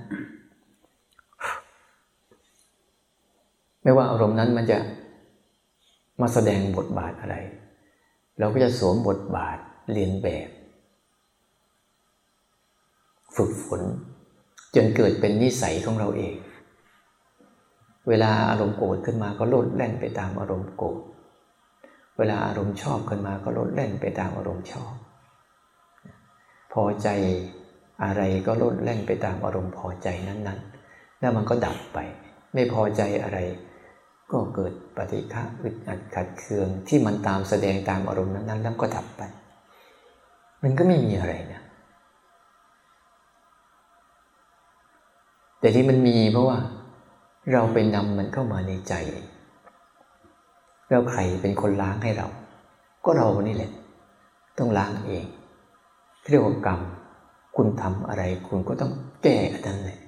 [3.83, 4.79] ไม่ว่าอารมณ์นั้นมันจะ
[6.21, 7.37] มาแสดงบทบาทอะไร
[8.39, 9.59] เราก็จะสวมบทบาท
[9.93, 10.49] เรียนแบบ
[13.37, 13.83] ฝึกฝน
[14.75, 16.35] จนเกิดเป็นนิสัยของเราเอง
[18.09, 21.01] เวลาอารมณ์โกรธขึ้นมาก็โลดแล่นไปตามอารมณ์โกรธ
[22.19, 24.95] เวลาอารมณ์ชอบขึ้นมาก็ลดเล่นไปตามอารมณ์ชอบ
[26.73, 27.09] พอใจ
[28.05, 31.99] อะไรก็ลดเล่นไปตามอารมณ์พอใจนั้นๆ แล้วมันก็ดับไป
[32.55, 33.39] ไม่พอใจอะไร
[34.33, 39.23] ก็เกิดปฏิฆะอึดอัดขัดเคืองที่มันตามแสดงตามอารมณ์นั้นๆแล้วก็ดับไป
[40.63, 41.63] มันก็ไม่มีอะไรนะ
[45.61, 46.59] แต่ที่มันมีเพราะว่า
[47.53, 48.95] เราไปนำมันเข้ามาในใจ
[50.89, 52.29] แล้วใครเป็นคนล้างให้เรา
[53.05, 53.73] ก็เรานี่แหละ
[54.59, 55.27] ต้องล้างเอง
[56.31, 56.81] เรียกว่ากรรม
[57.57, 59.99] คุณทำอะไร คุณก็ต้องแก้อันนั้นเลย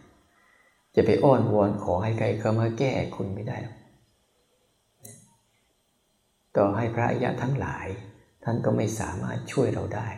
[0.94, 3.81] จะไปอ้อนวอนขอให้ใครเข้ามาแก้คุณไม่ได้หรอก
[6.56, 7.86] ต่อให้พระอริยะทั้งหลาย
[8.44, 10.08] ท่านก็ไม่สามารถช่วยเราได้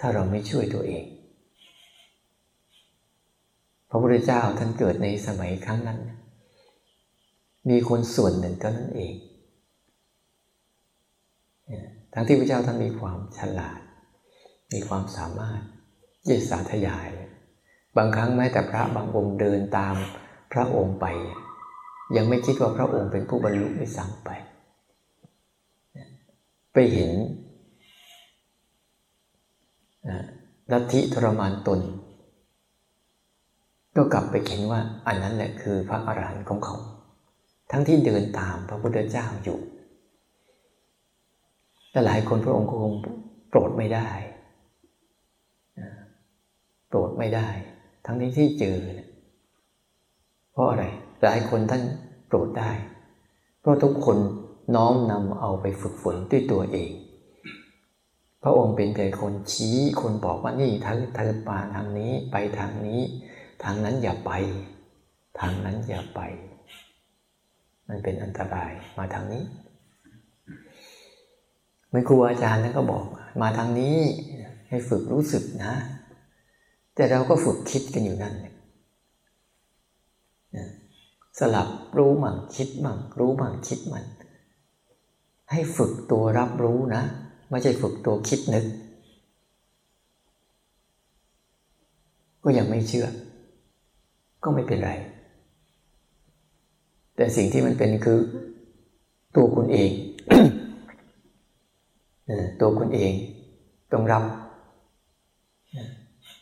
[0.02, 1.04] ้าเราไม่ช่วยตัวเอง
[3.88, 5.98] พระพุทธเจ้าท่านเกิดในสมัยครั้งนั้น
[7.70, 9.14] มีคนส่วนหนึ่งเท่านั้นเอง
[12.14, 13.80] ทั้งที่พระเจ้าท่านมีความฉลาด
[14.72, 15.60] มีความสามารถ
[16.26, 17.08] ที่สาธยาย
[17.96, 19.94] บางครั้งแม้แต่พระบางองค์เดินตาม
[20.52, 21.06] พระองค์ไป
[22.16, 24.30] ยังไม่คิดว่าพระองค์เป็นผู้บรรลุไม่ซ้ำไป
[26.72, 27.10] ไปเห็น
[30.72, 31.80] ลัทธิทรมานตน
[33.96, 36.76] ก็กลับไปเห็นว่าอันนั้นแหละคือพระอรหันต์ของเขา
[37.70, 39.58] ทั้งที่เดินตามพระพุทธเจ้าอยู่
[41.90, 42.94] แต่หลายคนพระองค์คง
[43.48, 44.08] โปรดไม่ได้
[46.88, 47.48] โปรดไม่ได้
[48.06, 48.78] ทั้งที่ที่เจอ
[50.52, 50.84] เพราะอะไร
[51.22, 51.82] หลายคนท่าน
[52.26, 52.70] โปรดได้
[53.60, 54.16] เพราะทุกคน
[54.74, 56.92] น้อมนำเอาไปฝึกฝนด้วยตัวเอง
[58.42, 63.00] พระองค์เป็นแต่คนชี้คนบอกว่านี่ทางทางป่าทางนี้ไปทางนี้
[63.64, 64.32] ทางนั้นอย่าไป
[65.40, 66.20] ทางนั้นอย่าไป
[67.88, 69.44] มันเป็นอันตรายมาทางนี้
[71.92, 73.04] มือครูอาจารย์ท่านก็บอก
[73.42, 73.98] มาทางนี้
[74.68, 75.74] ให้ฝึกรู้สึกนะ
[76.94, 78.34] แต่เราก็ฝึกคิดกันอยู่นั่น
[81.38, 84.04] สลับรู้มั่งคิดมั่งรู้มั่งคิดมัน
[85.52, 87.02] ให้ฝึกตัวรับรู้นะ
[87.50, 88.64] ไม่ใช่ฝึกตัวคิดนึก
[92.44, 93.06] ก็ยังไม่เชื่อ
[94.44, 94.92] ก็ไม่เป็นไร
[97.16, 98.20] แต่สิ่งที่มันเป็นคือ
[99.36, 99.90] ตัวคุณเอง
[102.60, 103.12] ตัวคุณเอง
[103.92, 104.24] ต้องรับ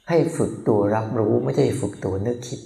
[0.08, 2.60] ให้ฝึกตัวรับรู้ไม่ใช่ฝึกตัวนึกคิด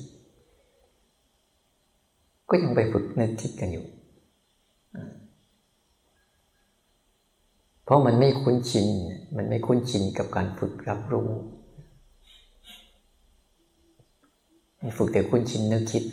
[2.48, 3.86] ก็ยังไปฝึกนึกคิดกันอยู่
[7.84, 8.88] เพราะมันไม่คุ้นชิน
[9.36, 11.30] มันไม่คุ้นชินกับการฝึกรับรู้
[14.98, 16.04] ฝึกแต่คุ้นชินนึกคิด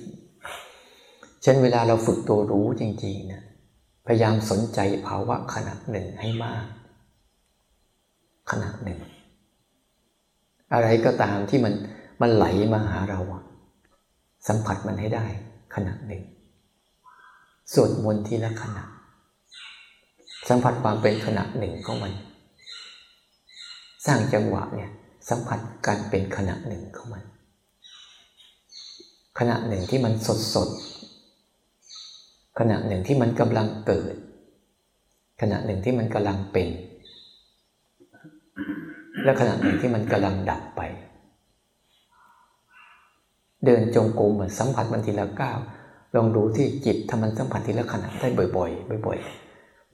[1.43, 3.43] ฉะนั้นเวลาเราฝึกตัวรู้จริงๆนะ
[4.07, 6.65] พยายามสนใจภาวะขณะหนึ่งให้มาก
[8.51, 8.99] ขณะหนึ่ง
[10.73, 11.73] อะไรก็ตามที่มัน
[12.21, 13.19] มันไหลมาหาเรา
[14.47, 15.25] สัมผัสมันให้ได้
[15.75, 16.23] ขณะหนึ่ง
[17.73, 18.83] สวดมนต์ทีละขณะ
[20.49, 22.13] สัมผัสความเป็นขณะหนึ่งของมัน
[24.05, 24.91] สร้างจังหวะเนี่ย
[25.29, 27.23] สัมผัสการเป็นขณะหนึ่งของมัน
[29.39, 30.69] ขณะหนึ่งที่มันสดสด
[32.59, 34.15] ขณะหนึ่งที่มันกำลังเกิด
[35.41, 36.69] ขณะหนึ่งที่มันกำลังเป็น
[39.23, 40.81] และขณะหนึ่งที่มันกำลังดับไป
[43.65, 45.59] เดินจงกรมเหมือนสัมผัสมันทีละก้าว
[46.15, 49.40] ลองดูที่จิตทำมันสัมผัสทีละขณะได้บ่อย ๆ บ่อย ๆ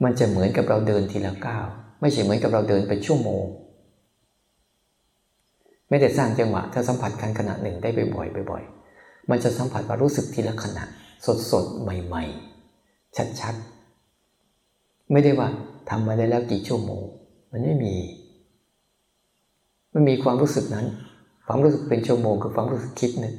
[0.03, 1.65] มันจะเหมือนกับเราเดินทีละก้าว
[2.01, 3.45] ไม่ใช่เหมือนกับเราเดินไปชั่วโมง
[5.89, 10.83] ไม่ได้สร้างจังหวะถ้าสัมผัสกันขณะหนึ่งได้บ่อยๆบ่อยๆมันจะสัมผัสว่ารู้สึกทีละขณะ
[11.51, 15.49] สดๆใหม่ๆ ชัดๆ ไม่ได้ว่า
[15.89, 17.03] ทำมาได้แล้วกี่ชั่วโมง
[17.51, 17.95] มันไม่มี
[19.93, 20.87] มันมีความรู้สึกนั้น
[21.47, 23.35] ความรู้สึกเป็นชั่วโมงคือความรู้สึกคิดนึง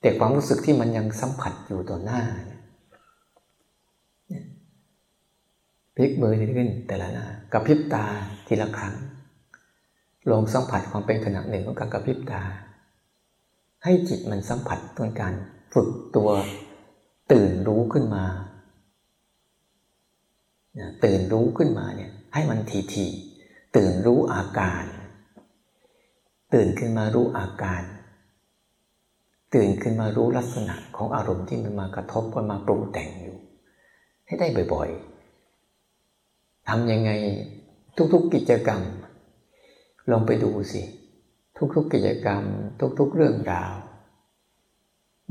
[0.00, 4.44] แต่ความรู้สึกที่มันยังสัมผัสอยู่ต่อหน้าเนี่ย
[5.96, 8.04] พลิกมือทีขึ้นแต่ละหน้ากับพริบตา
[8.46, 8.94] ทีละครั้ง
[10.30, 12.42] ลงสัมผัสความเป็นขณะหนึ่งของการกระพริบตา
[13.84, 15.34] ให้จิตมันสัมผัสตัวการ
[15.74, 16.30] ฝึกตัว
[17.32, 18.24] ตื่นรู้ขึ้นมา
[21.04, 23.06] ตื่นรู้ขึ้นมาเนี่ยให้มันทีที
[23.76, 24.84] ตื่นรู้อาการ
[26.54, 27.82] ตื่นขึ้นมารู้อาการ
[29.54, 33.36] ตื่นขึ้นมารู้ลักษณะของอารมณ์ที่มันมากระทบกันมาปรุงแต่งอยู่
[34.26, 35.15] ให้ได้บ่อยๆ
[36.68, 37.10] ทำยังไง
[38.12, 38.82] ทุก ๆกิจกรรม
[40.10, 40.82] ลองไปดูสิ
[41.74, 42.42] ทุกๆกิจกรรม
[42.98, 43.74] ทุก ๆ เรื่องราว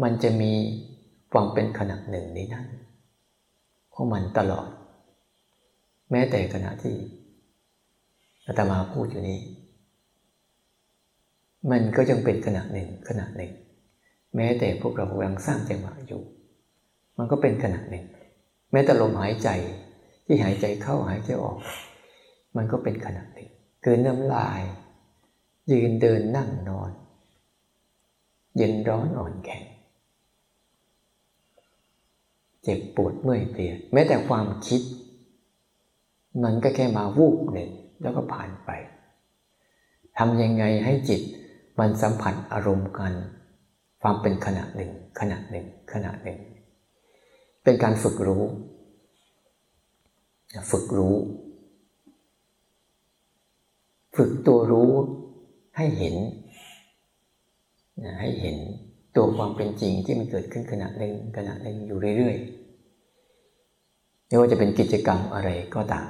[0.04, 0.54] มันจะมี
[1.32, 2.68] ความเป็นขณะหนึ่งในนั่น
[3.94, 4.70] ของมันตลอด
[6.12, 6.96] แม้แต่ขณะที่
[8.46, 9.40] อาตมาพูดอยู่นี้
[11.72, 13.52] มันก็ยังเป็นขณะหนึ่งขณะหนึ่ง
[14.36, 16.22] แม้แต่พวกเรากำลังสร้างจังหวะอยู่
[17.18, 18.06] มันก็เป็นขณะหนึ่ง
[18.72, 19.50] แม้แต่ลมหายใจ
[20.26, 21.58] ที่หายใจเข้าหายใจออก
[22.56, 23.50] มันก็เป็นขณะหนึ่ง
[23.84, 24.62] คือน้ำลาย
[25.72, 26.92] ยืนเดินนั่งนอน
[28.58, 29.64] เย็นร้อนอ่อนแข็ง
[32.64, 34.82] เจ็บปวดเมื่อยเพลียแม้แต่ความคิด
[36.44, 38.70] มันก็แค่มาวูบหนึ่งแล้วก็ผ่านไป
[40.18, 41.22] ทำยังไงให้จิต
[41.80, 43.14] มันสัมผัสอารมณ์กัน
[44.02, 46.40] ความเป็นขณะหนึ่งขณะหนึ่งขณะหนึ่ง
[47.64, 48.44] เป็นการฝึกรู้
[50.72, 51.16] ฝึกรู้
[54.18, 54.92] ฝึกตัวรู้
[55.78, 56.16] ให้เห็น
[58.22, 58.58] ให้เห็น
[59.16, 66.08] ตัวความเป็นจริงที่มันเกิดขึ้นขณะหนึ่งขณะหนึ่งอยู่เรื่อยๆไม่ว่าจะเป็นกิจกรรมอะไรก็ตาม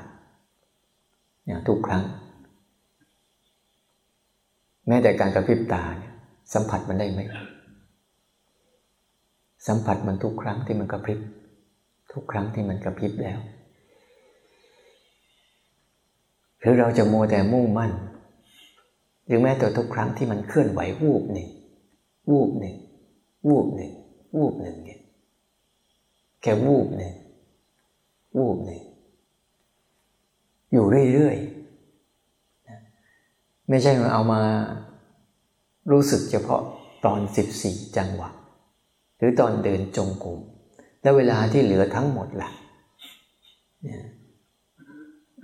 [1.48, 2.04] นี่ยทุกครั้ง
[4.88, 6.14] แม้แต่การกระพริบตาเนี่ย
[6.54, 7.22] สัมผัสมันได้ไหม
[9.68, 11.20] สัมผัสมันทุกครั้งที่มันกระพริบ
[12.14, 13.40] ทุกครั้งที่มันกระพริบแล้ว
[16.65, 17.91] หรือเราจะโมแต่มุ่งมั่น
[19.25, 21.49] หรือแม้แต่ทุกครั้งที่มันเคลื่อนไหววูบหนึ่ง
[22.32, 22.75] วูบหนึ่ง
[23.47, 23.91] วูบหนึ่ง
[24.36, 24.99] วูบหนึ่งเนี่ย
[26.41, 27.13] แค่วูบหนึ่ง
[28.38, 28.82] วูบหนึ่ง
[30.72, 34.41] อยู่เรื่อยๆไม่ใช่มาเอามา
[35.91, 36.61] รู้สึกเฉพาะ
[37.05, 38.30] ตอนสิบสี่จังหวะ
[39.18, 40.39] หรือตอนเดินจงกรม
[41.01, 42.49] แล้วเวลาที่เหลือทั้งหมดล่ะ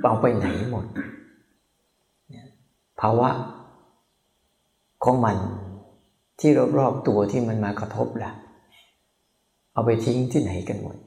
[0.03, 0.85] เอาไปไหนหมด
[3.01, 3.29] ภาวะ
[5.03, 5.37] ของมัน
[6.39, 8.31] ที่รอบๆตัวที่มันมากระทบละ่ะ
[9.73, 10.97] เอาไปทิ้งที่ไหนกันหมด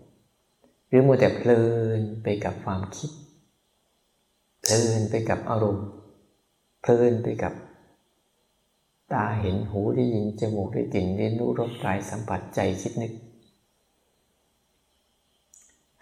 [0.89, 1.63] หรือมัวแต่เพลิ
[1.99, 3.11] นไปกับความคิด
[4.63, 5.87] เพลินไปกับอารมณ์
[6.81, 7.53] เพลินไปกับ
[9.13, 13.13] ตาเห็นหูได้ยินจมูกได้กลิ่นเรียนรู้รสกายสัมผัสใจคิดนึก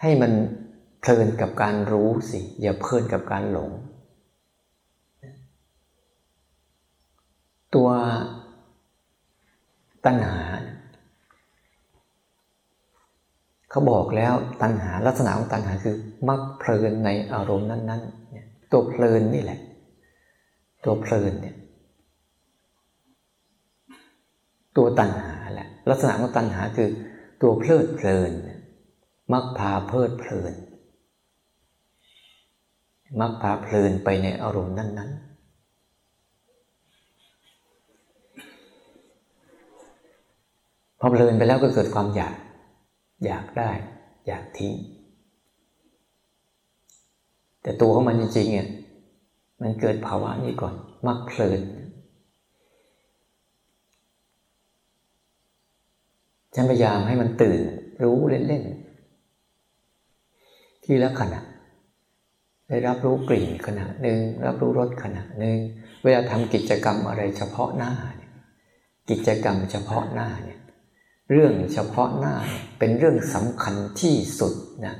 [0.01, 0.31] ให้มัน
[1.05, 3.71] เพลินกับการรู้สิ อย่าเพลินกับการหลง
[7.75, 7.89] ตัว
[10.05, 10.39] ตัณหา
[13.69, 15.95] เขาบอกแล้วตัณหาลักษณะของตัณหาคือ
[16.29, 19.59] มักเพลินในอารมณ์นั้นๆ ตัวเพลินนี่แหละ
[20.85, 21.55] ตัวเพลินเนี่ย
[24.77, 26.89] ตัวตัณหาแหละลักษณะของตัณหาคือ
[27.41, 28.31] ตัวเพลิดเพลิน
[29.33, 30.53] มักพาเพลิดเพลิน
[33.19, 35.19] มักพาเพลินไปในอารมณ์นั้น ๆ
[40.99, 42.35] พอเพลินไปแล้วก็เกิดความอยาก
[43.25, 43.69] อยากได้
[44.27, 44.73] อยากทิ้ง
[47.61, 48.67] แต่ตัวของมันจริงๆเนี่ย
[49.61, 50.73] มันเกิดภาวะนี้ก่อน
[51.07, 51.59] มักเพลิน
[56.55, 57.59] ฉันพยายามให้มันตื่น
[58.03, 58.73] รู้เล่น ๆ
[60.83, 61.39] ที่ละขณะ
[62.69, 65.57] ได้รับรู้กลิ่นขณะหนึ่งรับรู้รสขณะหนึ่ง
[66.03, 68.31] เวลาทำกิจกรรมอะไรเฉพาะหน้าเนี่ย
[69.09, 70.59] กิจกรรมเฉพาะหน้าเนี่ย
[71.31, 72.33] เรื่องเฉพาะหน้า
[72.79, 74.53] เป็นเรื่องสำคัญที่สุด
[74.85, 74.95] นะ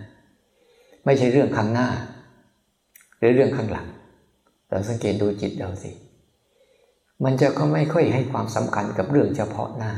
[1.05, 1.89] ไม่ใช่เรื่องข้างหน้า
[3.17, 3.87] หรือเรื่องข้างหลัง
[4.69, 5.91] เราสังเกตดูจิตเราสิ
[7.23, 9.93] มันจะก็ไม่ค่อยให้ความสำคัญกับเรื่องเฉพาะหน้า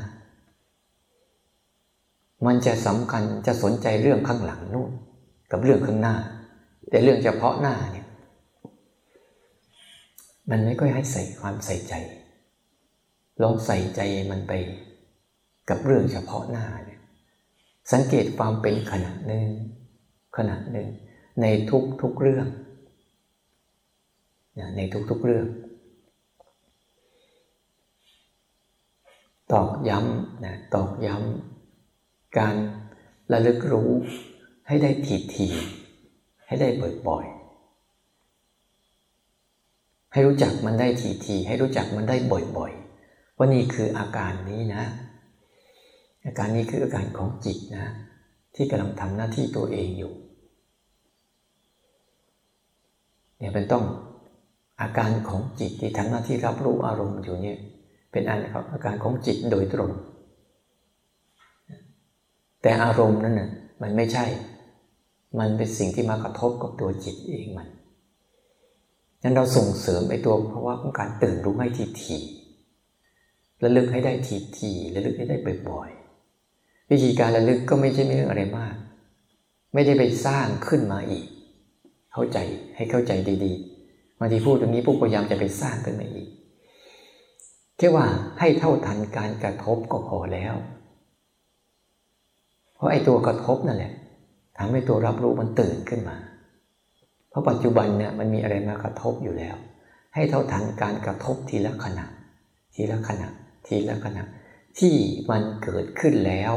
[2.45, 4.91] มันจะสำคัญจะสนใจเรื่องข้างหลังนู่น
[5.51, 6.15] กับเรื่องข้างหน้า
[6.89, 8.07] แต่เรื่องเฉพาะหน้าเนี่ย
[10.49, 11.93] มันไม่ค่อยให้ใส่ความใส่ใจ
[13.41, 14.53] ลองใส่ใจมันไป
[15.69, 16.99] กับเรื่องเฉพาะหน้าเนี่ย
[17.91, 19.49] สังเกตความเป็นขณะหนึ่ง
[20.37, 20.87] ขณะหนึ่ง
[21.41, 22.47] ในทุกทุกเรื่อง
[24.77, 25.47] ในทุกทุกเรื่อง
[29.53, 32.55] ตอกย้ำนะตอกย้ำการ
[33.31, 33.91] ระลึกรู้
[34.67, 35.47] ให้ได้ทีที
[36.47, 36.67] ให้ได้
[37.07, 37.45] บ่อยๆ
[40.13, 42.15] ให้รู้จักมันได้ทีทีให้รู้จักมันได้
[42.57, 44.83] บ่อยๆว่านี่คืออาการนี้นะ
[46.25, 47.93] อาการนี้คืออาการของจิตนะ
[48.55, 50.13] ที่กำลังทำหน้าที่ตัวเองอยู่
[53.37, 53.83] เนี่ยเป็นต้อง
[54.81, 57.57] อาการของจิตที่ทำหน้าที่รับรู้อารมณ์อยู่เนี่ย
[58.11, 58.23] เป็น
[58.71, 59.89] อาการของจิตโดยตรง
[62.61, 63.49] แต่อารมณ์นั้นน่ะ
[63.81, 64.25] มันไม่ใช่
[65.39, 67.67] มันเป็นสิ่งที่มากระทบกับตัวจิตเองมัน
[69.23, 72.17] นั้นเราส่งเสริมไอ้ตัวเพราะว่าของการตื่นรู้ให้ทีที
[73.63, 75.37] ระลึกให้ได้ทีทีระลึกให้ได้
[75.69, 78.75] บ่อยๆวิธีการระลึกก็ไม่ใช่เรื่องอะไรมาก
[79.73, 81.25] ไม่ได้ไปสร้างขึ้นมาอีก
[82.13, 82.37] เข้าใจ
[82.75, 83.11] ให้เข้าใจ
[83.43, 86.27] ดีๆบางทีพูดตรงนี้พวกพยายามจะไปสร้างขึ้นมาอีก
[87.77, 88.05] แค่ว่า
[88.39, 90.55] ให้เท่าทันการกระทบก็พอแล้ว
[92.73, 93.93] เพราะไอ้ตัวกระทบนั่นแหละ
[94.57, 96.17] ทำให้ตัวรับรู้มันตื่นขึ้นมา
[97.29, 99.55] เพราะปัจจุบันเนี่ยมันมีอะไรมากระทบอยู่แล้ว
[100.13, 102.05] ให้เท่าทันการกระทบทีละขณะ
[102.73, 103.27] ทีละขณะ
[103.67, 104.23] ทีละขณะ
[104.79, 104.95] ที่
[105.29, 106.53] มันเกิดขึ้นแล้ว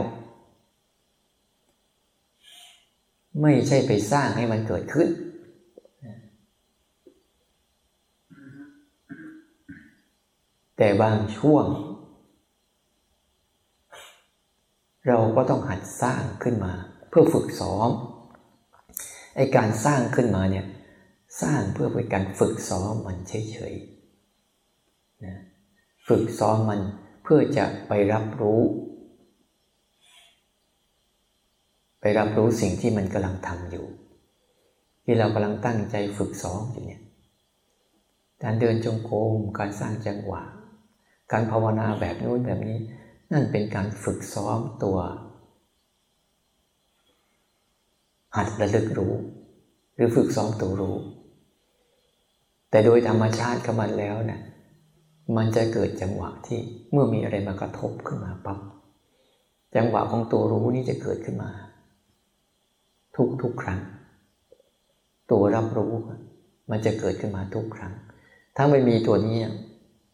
[3.43, 5.09] ไม่ใช่ไปสร้างให้มันเกิดขึ้น
[10.77, 11.65] แต่บางช่วง
[15.07, 16.73] เราก็ต้องหัดสร้างขึ้นมา
[17.09, 17.91] เพื่อฝึกซ้อม
[19.37, 20.67] ไอการสร้างขึ้นมาเนี่ย
[21.43, 25.37] สร้างเพื่อเป็นการฝึกซ้อมมันเฉยๆนะ
[26.09, 26.81] ฝึกซ้อมมัน
[27.23, 28.63] เพื่อจะไปรับรู้
[32.01, 33.87] ไปรับรู้สิ่งที่มันกำลังทำอยู่
[35.05, 37.03] ที่เรากำลังตั้งใจฝึกซ้อมอยู่เนี่ย
[38.43, 40.43] การเดินจงกรมการสร้างจังหวะ
[41.33, 42.79] การภาวนาแบบนู้นแบบนี้
[43.33, 44.99] นั่นเป็นการฝึกซ้อมตัว
[48.37, 49.15] หัดระลึกรู้
[49.95, 50.97] หรือฝึกซ้อมตัวรู้
[52.71, 54.41] แต่โดยธรรมชาติของมันแล้วนะ
[55.37, 56.61] มันจะเกิดจังหวะที่
[56.93, 58.59] เมื่อมีอะไรมากระทบขึ้นมาปั๊บ
[59.77, 61.51] จังหวะของตัวรู้นี้จะเกิดขึ้นมา
[63.17, 63.81] ทุกทุกครั้ง
[65.31, 65.93] ตัวรับรู้
[66.71, 67.93] มันจะเกิดขึ้นมาทุกครั้ง
[68.57, 69.39] ถ้าไม่มีตัวนี้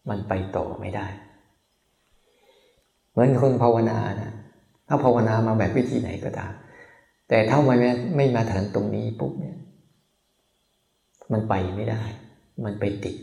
[0.09, 1.07] มันไปต่อไม่ได้
[3.11, 4.31] เหมือนคนภาวนานะ
[4.87, 6.53] ถ้าภาวนามาแบบวิธีไหนก็ตาม
[7.27, 7.75] แต่ถ้าไม่
[8.15, 9.57] ไม่มาถึงตรงนี้ปุ๊บเนี่ย
[11.31, 12.03] มันไปไม่ได้
[12.65, 13.15] มันไปติด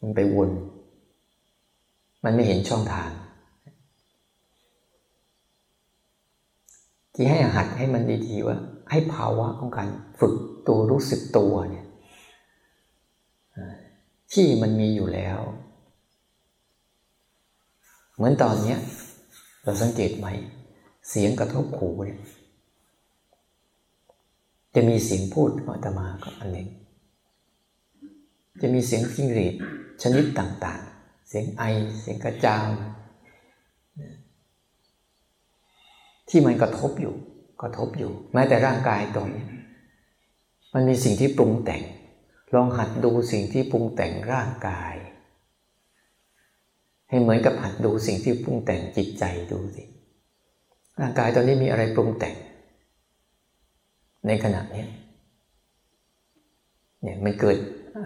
[0.00, 0.50] มันไปวน
[2.24, 3.10] มันไม่เห็นช่องทาง
[7.14, 8.56] ที่ให้หัดให้มันดีๆว่า
[8.90, 9.88] ให้ภาวะของการ
[10.20, 10.34] ฝึก
[10.68, 11.86] ตัวรู้สึกตัวเนี่ย
[14.32, 15.38] ที่มันมีอยู่แล้ว
[18.14, 18.78] เหมือนตอนเนี้ย
[19.62, 20.26] เราสังเกตไหม
[21.10, 22.20] เสียงกระทบหูเนี่ย
[24.74, 26.68] จะมีเสียงพูดอาตมาก็อันหนึ่ง
[28.60, 29.54] จะมีเสียงจิ้งหรีด
[30.02, 31.62] ชนิดต่างๆ เสียงไอ
[32.00, 32.66] เสียงกระจาว
[36.28, 37.14] ที่มันกระทบอยู่
[37.62, 39.44] กระทบอยู่ แม้แต่ร่างกายตรงนี้
[40.74, 41.82] มันมีสิ่งที่ปรุงแต่ง
[42.54, 44.94] ลองหัดดูสิ่งที่ปรุงแต่งร่างกาย
[47.08, 49.84] ให้เหมือนกับหัดดูสิ่งที่ปรุงแต่งจิตใจดูสิ
[51.00, 52.36] ร่างกายตอนนี้มีอะไรปรุงแต่ง
[54.26, 54.84] ในขณะนี้
[57.02, 57.56] เนี่ยมันเกิด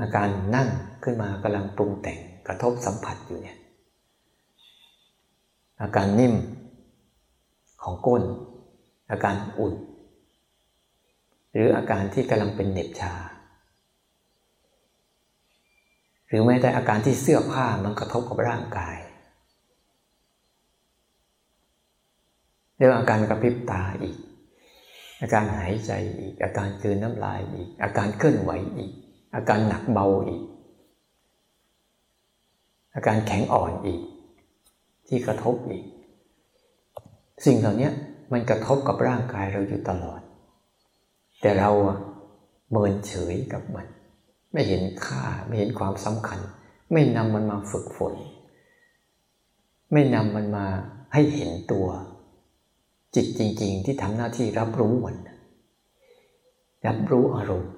[0.01, 0.69] อาการนั่ง
[1.03, 3.57] ขึ้นมากำลังปรุงแต่งกระทบสัมผัสอยู่เนี่ย
[5.83, 6.35] อาการนิ่ม
[7.83, 8.23] ของก้น
[9.11, 9.75] อาการอุ่น
[11.53, 13.15] หรืออาการที่กำลังเป็นเหน็บชา
[16.29, 18.97] หรือแม้แต่อาการที่เสื้อผ้ามันกระทบกับร่างกาย
[22.77, 24.17] เรื่องอาการกระพริบตาอีก
[25.21, 28.93] อาการหายใจอีก อาการคืนน้ำลายอีก อาการเคลื่อนไหวอีก
[29.35, 30.43] อาการหนักเบาอีก
[32.95, 34.01] อาการแข็งอ่อนอีก
[35.07, 35.85] ที่กระทบอีก
[37.47, 37.91] สิ่งเหล่านี้
[38.33, 40.21] มันกระทบกับร่างกายเราอยู่ตลอด
[41.41, 41.71] แต่เรา
[42.71, 43.87] เมินเฉยกับมัน
[44.53, 46.41] ไม่เห็นค่าไม่เห็นความสำคัญ
[46.93, 48.15] ไม่นำมันมาฝึกฝน
[49.93, 50.67] ไม่นำมันมา
[51.13, 51.87] ให้เห็นตัว
[53.15, 55.17] จิตจริง ๆ ที่ทำหน้าที่รับรู้มัน
[56.87, 57.73] รับรู้อารมณ์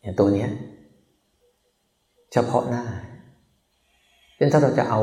[0.00, 0.46] อย่างตัวนี้
[2.32, 2.84] เฉพาะหน้า
[4.36, 5.00] เช่นถ้าเราจะเอา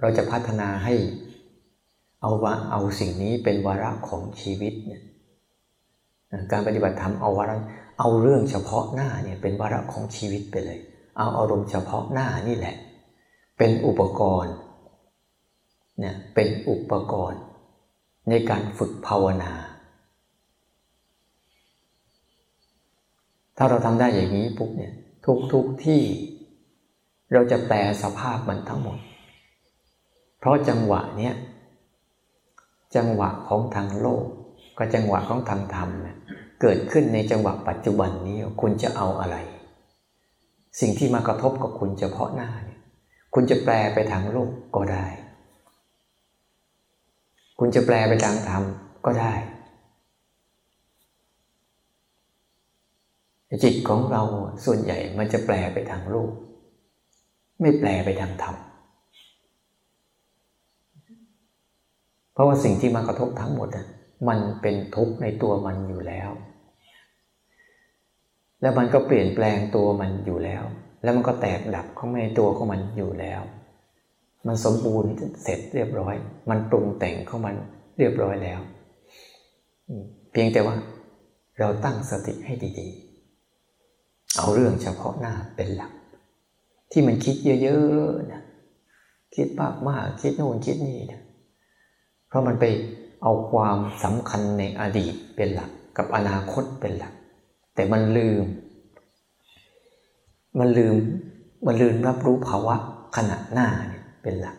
[0.00, 0.94] เราจะพัฒนาให้
[2.22, 5.02] เอาว่าเอาสิ่งนี้เป็นวาระของชีวิตเนี่ย
[6.52, 7.56] การปฏิบัติธรรมเอาวาระ
[8.00, 10.78] เอาเรื่องเฉพาะหน้าเนี่ยเป็นวาระของชีวิตไปเลย
[11.18, 12.76] เอาอารมณ์เฉพาะหน้านี่แหละ
[13.58, 14.54] เป็นอุปกรณ์
[16.02, 17.42] เนี่ยเป็นอุปกรณ์
[18.28, 19.52] ในการฝึกภาวนา
[23.56, 24.92] ถ้าเราทำได้อย่างนี้ปุ๊บเนี่ย
[25.26, 26.02] ทุกทุกที่
[27.32, 28.98] เราจะแปลสภาพมันทั้งหมด
[30.38, 31.34] เพราะจังหวะเนี้ย
[32.96, 34.24] จังหวะของทางโลก
[34.78, 36.16] กับจังหวะของทางธรรมเนี่ย
[36.60, 39.36] เกิดขึ้นในจังหวะปัจจุบันนี้คุณจะเอาอะไร
[40.80, 42.80] สิ่งที่มากระทบกับคุณเฉพาะหน้าเนี่ย
[43.34, 45.06] คุณจะแปลไปทางโลกก็ได้
[47.64, 48.62] คุณจะแปลไปทางธรรม
[49.06, 49.32] ก็ได้
[53.62, 54.22] จิตของเรา
[54.64, 56.30] ส่วนใหญ่มันจะแปลไปทางโลก
[57.60, 58.56] ไม่แปลไปทางธรรม
[62.32, 63.68] เพราะว่าสิ่งที่มากระทบทั้งหมด
[64.28, 66.30] มันเป็นทุกข์ในตัวมันอยู่แล้ว
[68.60, 70.62] แล้วมันก็เปลี่ยนแปลงตัวมันอยู่แล้ว
[71.02, 73.42] แล้วมันก็แตกดับของในตัวของมันอยู่แล้ว
[74.46, 75.10] มันสมบูรณ์
[75.42, 76.14] เสร็จเรียบร้อย
[76.50, 77.54] มันปรุงแต่งของมัน
[77.98, 78.60] เรียบร้อยแล้ว
[80.32, 80.76] เพียงแต่ว่า
[81.58, 85.92] เราตั้งสติให้ดีๆ เอาเรื่องเฉพาะหน้าเป็นหลัก
[86.92, 88.42] ที่มันคิดเยอะๆนะ
[89.34, 91.22] คิดมากมากคิดโน่นคิดนี่นะ
[92.28, 92.64] เพราะมันไป
[93.22, 97.12] เอาความสำคัญในอดีตเป็นหลัก กับอนาคตเป็นหลัก
[97.74, 98.44] แต่มันลืม
[100.58, 100.96] มันลืม
[101.66, 102.76] มันลืมรับรู้ภาวะ
[103.16, 103.68] ขณะหน้า
[104.22, 104.56] เป็นหลัก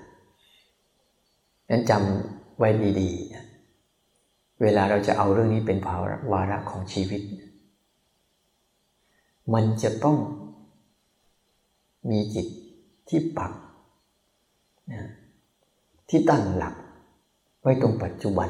[1.69, 3.45] นั้นจำไว้ดีๆนะ
[4.61, 5.95] เวลาเราจะเอาเรื่องนี้เป็นภา
[6.31, 7.21] วาระของชีวิต
[9.53, 10.17] มันจะต้อง
[12.09, 12.47] มีจิต
[13.09, 13.51] ที่ปัก
[14.93, 15.09] นะ
[16.09, 16.75] ที่ตั้งหลัก
[17.61, 18.49] ไว้ตรงปัจจุบัน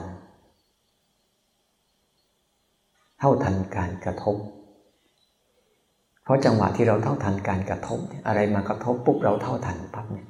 [3.20, 4.36] เท่าทันการกระทบ
[6.24, 10.28] เพราะจังหวะที่เราเท่าทันการกระทบ อะไรมากระทบปุ๊บเราเท่าทันปั๊บเนี่ย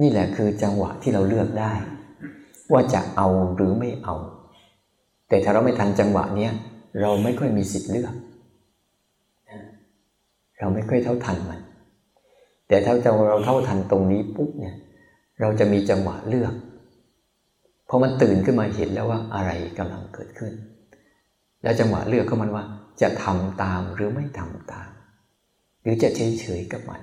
[0.00, 1.72] นี่แหละคือจังหวะที่เราเลือกได้
[2.72, 4.14] ว่าจะเอาหรือไม่เอา
[5.28, 6.52] แต่ถ้าเราไม่ทันจังหวะเนี้ย
[7.00, 8.14] เราไม่ค่อยมีสิทธิ์เลือก
[10.58, 11.60] เราไม่ค่อยเท่าทันมัน
[12.68, 12.92] แต่ถ้า
[13.28, 14.76] เราเท่าทันตรงนี้ปุ๊บเนี่ย
[15.40, 16.54] เราจะมีจังหวะเลือก
[17.88, 20.52] พอมันตื่นขึ้นมาเห็นแล้วว่าอะไรกำลังเกิดขึ้น
[21.62, 22.64] แล้วจังหวะเลือกก็มันว่า
[23.02, 24.90] จะทำตามหรือไม่ทำตาม
[25.82, 27.02] หรือจะเฉยเฉยกับมัน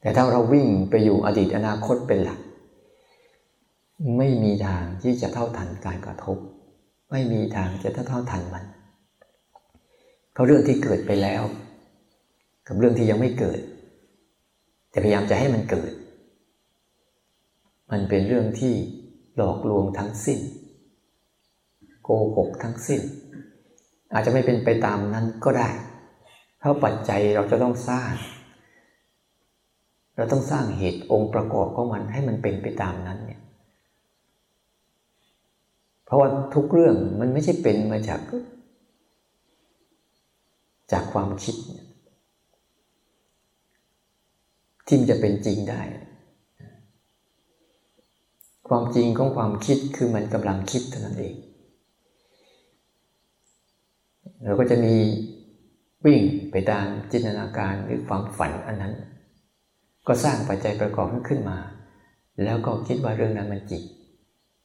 [0.00, 2.40] แต่ถ้าเราวิ่งไปอยู่อดีตอนาคตเป็นหลัก
[4.18, 6.38] ไม่มีทางที่จะเท่าทันการกระทบ
[7.10, 8.64] ไม่มีทางจะเท่าเท่าทันมัน
[10.32, 11.42] เพราะเรื่องที่เกิดไปแล้ว
[12.66, 13.60] กับเรื่องที่ยังไม่เกิด
[14.92, 15.92] จะพยายามจะให้มันเกิด
[17.90, 18.74] มันเป็นเรื่องที่
[19.36, 20.40] หลอกลวงทั้งสิ้น
[22.02, 23.00] โกหกทั้งสิ้น
[24.12, 25.68] อาจจะไม่เป็นไปตามนั้นก็ได้
[26.58, 28.10] เพราะปัจจัยเราจะต้องสร้าง
[30.20, 33.40] เราต้องสร้างเหตุองค์ประกอบของมันให้มันเป็นไปตามนั้นเนี่ย
[36.04, 38.20] เพราะว่าทุกเรื่องมันไม่ใช่เป็นมาจาก
[40.92, 41.56] จากความคิด
[44.86, 45.80] ที่มันจะเป็นจริงได้
[48.68, 51.34] ความจริงของความคิดคือมันกำลังคิดเท่านั้นเอง
[54.44, 54.94] เราก็จะมี
[56.04, 58.94] วิ่งไปตามจินตนาการหรือความฝันอันนั้น
[60.06, 61.58] ก็สร้างปัจจัยประกอบขึ้นมา
[62.44, 63.82] แล้วก็คิดว่าเรื่องนั้นมันจริง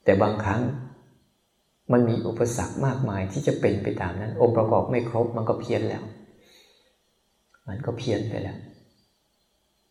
[0.04, 0.62] แต่บางครั้ง
[1.92, 6.04] มันมีอุปสรรคมากมายที่จะเป็นไปตามนั้น องค์ประกอบไม่ครบมันก็เพี้ยนแล้ว
[7.68, 8.58] มันก็เพี้ยนไปแล้ว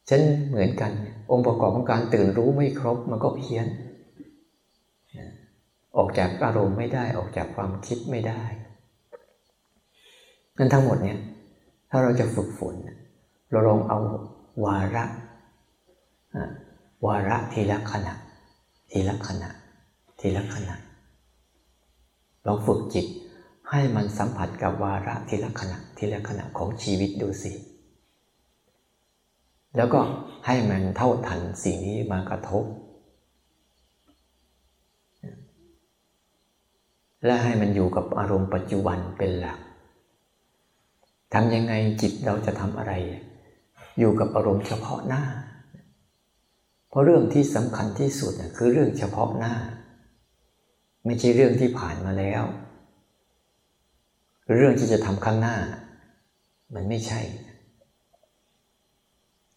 [0.09, 0.93] ฉันเหมือนกัน
[1.31, 3.67] องค์ประกอบของการตื่นรู้ไม่ครบมันก็เพี้ยน
[5.97, 8.43] ออกจากอารมณ์ไม่ได้ออกจากความคิดไม่ได้
[10.59, 11.19] นั่นทั้งหมดเนี่ย
[11.91, 12.75] ถ้าเราจะฝึกฝน
[13.51, 13.99] เราลองเอา
[14.65, 15.05] วาระ
[17.07, 18.15] วาระทีละขณะ
[18.91, 19.49] ทีละขณะ
[20.21, 20.77] ทีละขณะ
[22.47, 23.07] ลองฝึกจิต
[23.71, 27.53] ให้มันสัมผัสกับวาระทีละขณะ ทีละขณะของชีวิตดูสิ
[29.77, 30.01] แล้วก็
[30.47, 32.65] ให้มันเท่าทันสิ่งนี้มากระทบ
[37.25, 39.59] และให้มันอยู่กับอารมณ์ปัจจุบันเป็นหลัก
[41.35, 42.93] ทำยังไงจิตเราจะทำอะไร
[43.99, 45.23] อยู่กับอารมณ์เฉพาะหน้า
[46.95, 49.55] เพราะเรื่องที่สำคัญที่สุดคือเรื่องเฉพาะหน้า
[51.05, 52.43] ไม่ใช่เรื่องที่ผ่านมาแล้ว
[54.57, 55.57] เรื่องที่จะทำข้างหน้า
[56.75, 57.21] มันไม่ใช่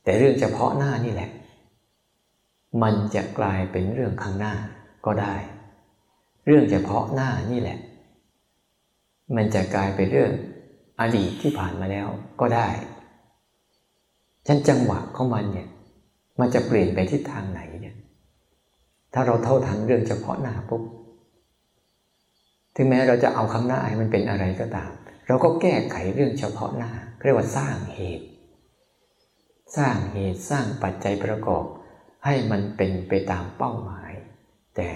[0.03, 1.31] แต่เรื่องเฉพาะหน้านี่แหละ
[2.83, 4.53] มันจะกลายเป็นเรื่องข้างหน้า
[5.05, 5.35] ก็ได้
[6.45, 7.79] เรื่องเฉพาะหน้านี่แหละ
[9.35, 10.31] มันจะกลายเป็นเรื่อง
[10.99, 12.07] อดีตที่ผ่านมาแล้ว
[12.39, 12.69] ก็ได้
[14.47, 15.69] ฉันจังหวะของมันเนี่ย
[16.39, 17.95] มันจะเปลี่ยนไปทิศทางไหนเนี่ย
[19.13, 20.83] ถ้าเราเท่าทันเรื่องเฉพาะหน้าปุ๊บ
[22.75, 24.91] ถึงแม้เราจะเอาข้างหน้าให้มันเป็นอะไรก็ตาม
[25.27, 26.91] เราก็แก้ไขเรื่องเฉพาะหน้า
[27.23, 28.25] เรียกว่าสร้างเหตุ
[29.77, 31.65] สร้างเหตุสร้างปัจจัยประกอบ
[32.25, 34.11] ให้มันเป็นไปตามเป้าหมาย
[34.75, 34.89] แต่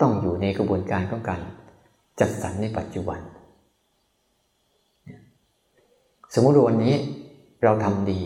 [0.00, 1.40] ต้องอยู่ในกระบวนการของการ
[2.20, 3.20] จัดสรรในปัจจุบัน
[6.34, 6.94] สมมติวันนี้
[7.62, 8.22] เราทำดี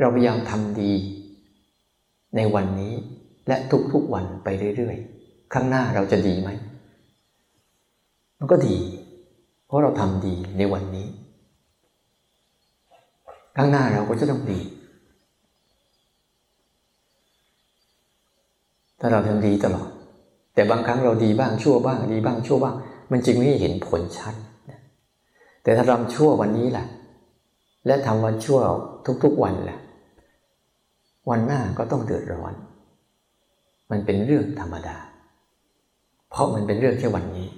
[0.00, 0.92] เราพยายามทำดี
[2.36, 2.94] ในวันนี้
[3.48, 3.56] และ
[3.92, 6.50] ทุกๆวันไปเรื่อยๆ ข้างหน้าเราจะดีไหม
[8.38, 8.76] มันก็ดี
[9.66, 11.06] เพราะเราทำดีในวันนี้
[13.56, 14.60] ข้างหน้าเราก็จะต้องดี
[19.00, 19.88] ถ้าเราทำดีตลอด
[20.54, 22.76] แต่บางครั้งเราดีบ้างชั่วบ้าง ดีบ้างชั่วบ้าง
[23.10, 24.34] มันจึงไม่เห็นผลชัด
[25.62, 26.86] แต่ถ้าทำชั่ววันนี้แหละ
[27.86, 28.58] และทำวันชั่ว
[29.24, 29.78] ทุกๆวันแหละ
[31.28, 32.54] วันหน้าก็ต้องเดือดร้อน
[33.90, 34.96] มันเป็นเรื่องธรรมดา
[36.30, 37.48] เพราะมันเป็นเรื่องแค่วันนี้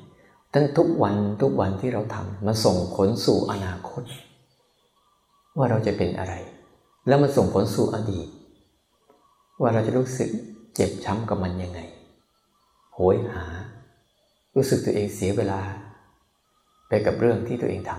[0.54, 4.02] ทั้งทุกวันทุกวันที่เราทำมันส่งผลสู่อนาคต
[5.56, 6.34] ว่าเราจะเป็นอะไร
[7.08, 8.28] แล้วมันส่งผลสู่อดีต
[9.60, 10.30] ว่าเราจะรู้สึก
[10.74, 11.80] เจ็บช้ำกับมันยังไง
[12.94, 13.44] โหยหา
[14.54, 15.60] รู้สึกตัวเองเสียเวลา
[16.88, 17.90] ไปกับเรื่องที่ตัวเองท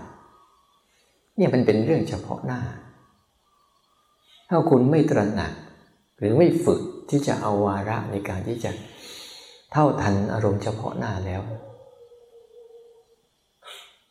[0.64, 2.60] ำเนี่ยมันเป็นเรื่องเฉพาะหน้า
[4.56, 5.52] ถ้าคุณไม่ตระหนัก
[6.18, 6.80] หรือไม่ฝึก
[7.10, 8.70] ที่จะเอาวาระในการที่จะ
[9.72, 11.42] เท่าทันอารมณ์เฉพาะหน้าแล้ว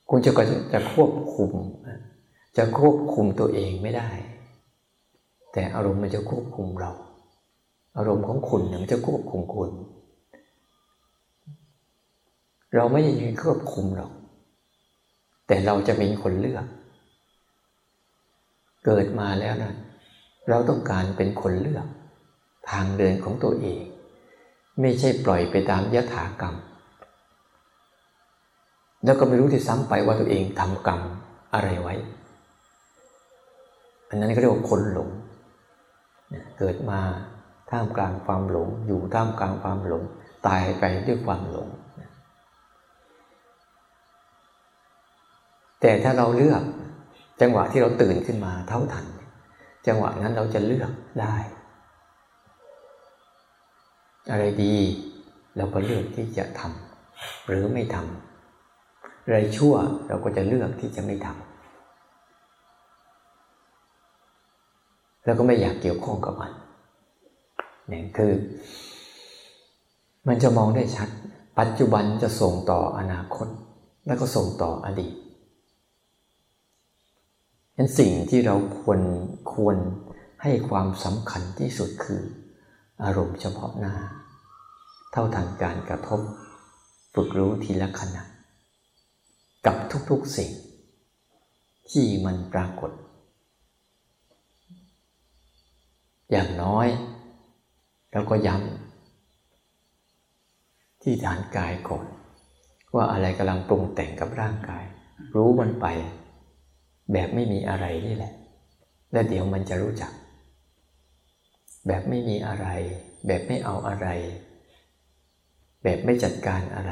[0.09, 1.51] คุณจะก็จะควบคุม
[2.57, 4.09] จะควบคุมตัวเองไม่ได้
[5.53, 6.91] แต่อารมณ์มันจะควบคุมเรา
[7.97, 9.69] อารมณ์ของคุณเนี่ยมันจะควบคุมคุณ
[12.75, 14.11] เราไม่ได้ยืนควบคุมหรอก
[15.47, 16.65] แต่เราจะเป็นคนเลือก
[18.85, 19.73] เกิดมาแล้วนะ
[20.49, 21.85] เราต้องการเป็นคนเลือก
[22.71, 23.81] ทางเดินของตัวเอง
[24.81, 26.55] ไม่ใช่ปล่อยไปตามยถากรรม
[29.05, 31.01] แล้วก็ไม่รู้ที่ซ้ำไปว่าตัวเองทำกรรม
[31.53, 31.95] อะไรไว้
[34.09, 35.09] อันนั้นก็เรียกว่าคนหลง
[36.57, 36.99] เกิดมา
[37.69, 40.03] ท่ามกลางความหลง อยู่ท่ามกลางความหลง
[40.47, 41.67] ตายไปด้วยความหลง
[45.81, 46.63] แต่ถ้าเราเลือก
[47.41, 49.05] จังหวะที่เราตื่นขึ้นมาเท่าทัน
[49.87, 51.35] จังหวะนั้นเราจะเลือกได้
[54.31, 54.75] อะไรดี
[55.57, 59.75] เราก็เลือกที่จะทำหรือไม่ทำอะไรชั่ว
[60.07, 61.43] เราก็จะเลือกที่จะไม่ทำ
[65.25, 66.51] แล้วก็ไม่อยากเกี่ยวข้องกับมัน
[67.91, 68.33] นี่คือ
[70.27, 71.09] มันจะมองได้ชัด
[71.59, 73.47] ปัจจุบันจะส่งต่ออนาคต
[74.07, 75.13] แล้วก็ส่งต่ออดีต
[77.75, 79.01] นั้นสิ่งที่เราควร
[79.53, 79.77] ควร
[80.41, 82.21] ให้ความสำคัญที่สุดคือ
[83.03, 83.95] อารมณ์เฉพาะหน้า
[85.11, 86.21] เท่าทันการกระทบ
[87.13, 88.23] ฝึกรู้ทีละขณะ
[89.65, 89.75] กับ
[90.09, 90.51] ทุกๆสิ่ง
[91.91, 92.91] ที่มันปรากฏ
[96.31, 96.87] อย่างน้อย
[98.11, 102.05] เราก็ย้ำที่ฐานกายก่อน
[102.95, 104.83] ว่าอะไรกำลังปรุงแต่งกับร่างกาย
[105.35, 105.85] รู้มันไป
[107.13, 108.33] แบบไม่มีอะไรนี่แหละ
[109.11, 110.11] แล้วเดี๋ยวมันจะรู้จัก
[111.87, 112.67] แบบไม่มีอะไร
[113.27, 114.07] แบบไม่เอาอะไร
[115.83, 116.91] แบบไม่จัดการอะไร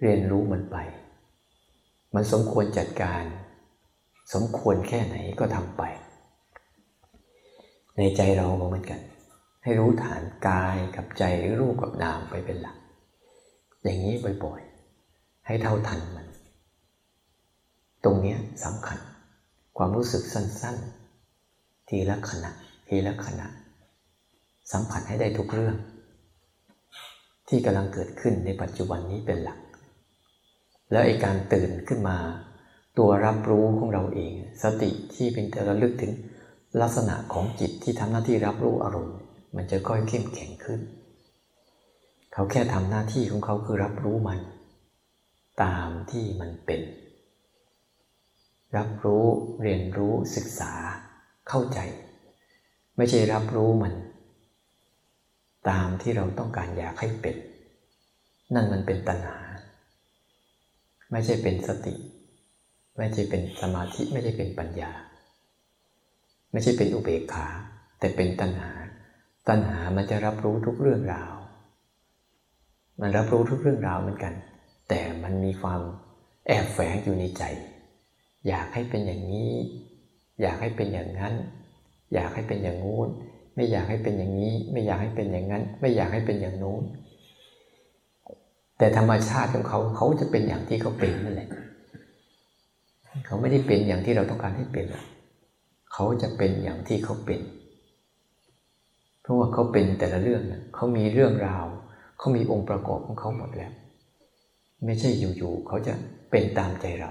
[0.00, 0.76] เรียนรู้มันไป
[2.14, 3.22] มันสมควรจัดการ
[4.34, 5.82] สมควรแค่ไหนก็ทำไป
[7.96, 9.00] ในใจเราเหมือนกัน
[9.62, 12.76] ให้รู้ฐานกายกับใจหรือรูปกับนามไปเป็นหลัก
[13.82, 14.14] อย่างนี้
[14.44, 16.26] บ่อยๆ ให้เท่าทันมัน
[18.04, 18.98] ตรงนี้สำคัญ
[19.76, 22.50] ความรู้สึกสั้นๆ ทีละขณะ
[22.88, 23.46] ทีละขณะ
[24.72, 25.76] สัมผัสให้ได้ทุกเรื่อง
[27.48, 29.58] ที่กำลังเกิดขึ้นในปัจจุบันนี้เป็นหลัก
[30.90, 32.16] แล้วไอการตื่นขึ้นมา
[32.98, 34.32] ตัวรับรู้ของเราเอง
[34.62, 36.12] สติที่เป็นแต่ระลึกถึง
[36.80, 39.16] ลักษณะของจิตที่ทำหน้าที่รับรู้อารมณ์
[39.56, 40.80] มันจะค่อยเข้มแข็งขึ้น
[42.32, 44.40] เขาแค่ทำหน้าที่ของเขาคือรับรู้มัน
[45.62, 46.80] ตามที่มันเป็น
[48.76, 49.24] รับรู้
[49.62, 50.72] เรียนรู้ศึกษา
[51.48, 51.78] เข้าใจ
[52.96, 53.94] ไม่ใช่รับรู้มัน
[55.68, 57.36] ตามที่เราต้องการอยากให้เป็น
[58.54, 59.38] นั่นมันเป็นตัณหา
[61.12, 61.94] ไม่ใช่เป็นสติ
[62.96, 64.90] ไม่ใช่เป็นสมาธิไม่ใช่เป็นปัญญา
[66.52, 67.46] ไม่ใช่เป็นอุเบกขา
[67.98, 68.70] แต่เป็นตัณหา
[69.48, 71.32] ตัณหามันจะรับรู้ทุกเรื่องราว
[73.00, 74.34] มันรับรู้ทุกเรื่องราวเหมือนกัน
[74.88, 75.80] แต่มันมีความ
[76.46, 77.42] แอบแฝงอยู่ในใจ
[78.48, 79.52] อยากให้เป็นอย่างนี้
[80.40, 81.34] อยากให้เป็นอย่างนั้น
[82.14, 83.08] อยากให้เป็นอย่างงู้น
[83.54, 86.82] ไม่อยากให้เป็นอย่างนี้ ไม่อยากให้เป็นอย่างนั้น ไม่อยากให้เป็นอย่างนู้น
[88.78, 91.48] แต่ธรรมชาติของเขาเขาจะเป็นอย่างที่เขาเป็นนั่นแหละ
[93.26, 94.86] เขาไม่ได้เป็นอย่างที่เราต้องการให้เป็น
[95.92, 97.40] เขาจะเป็นอย่างที่เขาเป็น
[99.22, 100.42] เพราะว่าเขาเป็นแต่ละเรื่อง
[100.74, 101.66] เขามีเรื่องราว
[102.18, 103.72] เขามีองค์ประกอบของเขาหมดแล้ว
[104.84, 105.94] ไม่ใช่อยู่ๆเขาจะ
[106.30, 107.10] เป็นตามใจเรา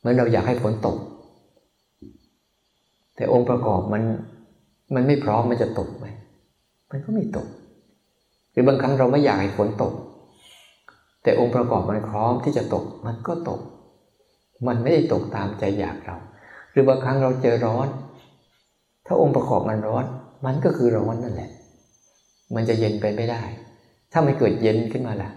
[0.00, 0.96] เมื่อเราอยากให้ฝนตก
[3.16, 4.02] แต่องค์ประกอบมัน
[4.94, 6.06] มันไม่พร้อมมันจะตกไหม
[6.90, 7.48] มันก็ไม่ตก
[8.50, 9.92] หรือบางครั้งเราไม่อยากให้ฝนตก
[11.22, 13.60] แต่องค์ประกอบมันพร้อมที่จะตก มันก็ตก
[14.66, 16.16] มันไม่ได้ตกตามใจอยากเรา
[16.70, 17.88] หรือบางครั้งเราเจอร้อน
[19.06, 20.04] ถ้าองค์ประกอบมันร้อน
[20.46, 21.50] มันก็คือร้อนนั่นแหละ
[22.54, 23.42] มันจะเย็นไปไม่ได้
[24.12, 25.30] ถ้ามันเกิดเย็นขึ้นมาล่ะ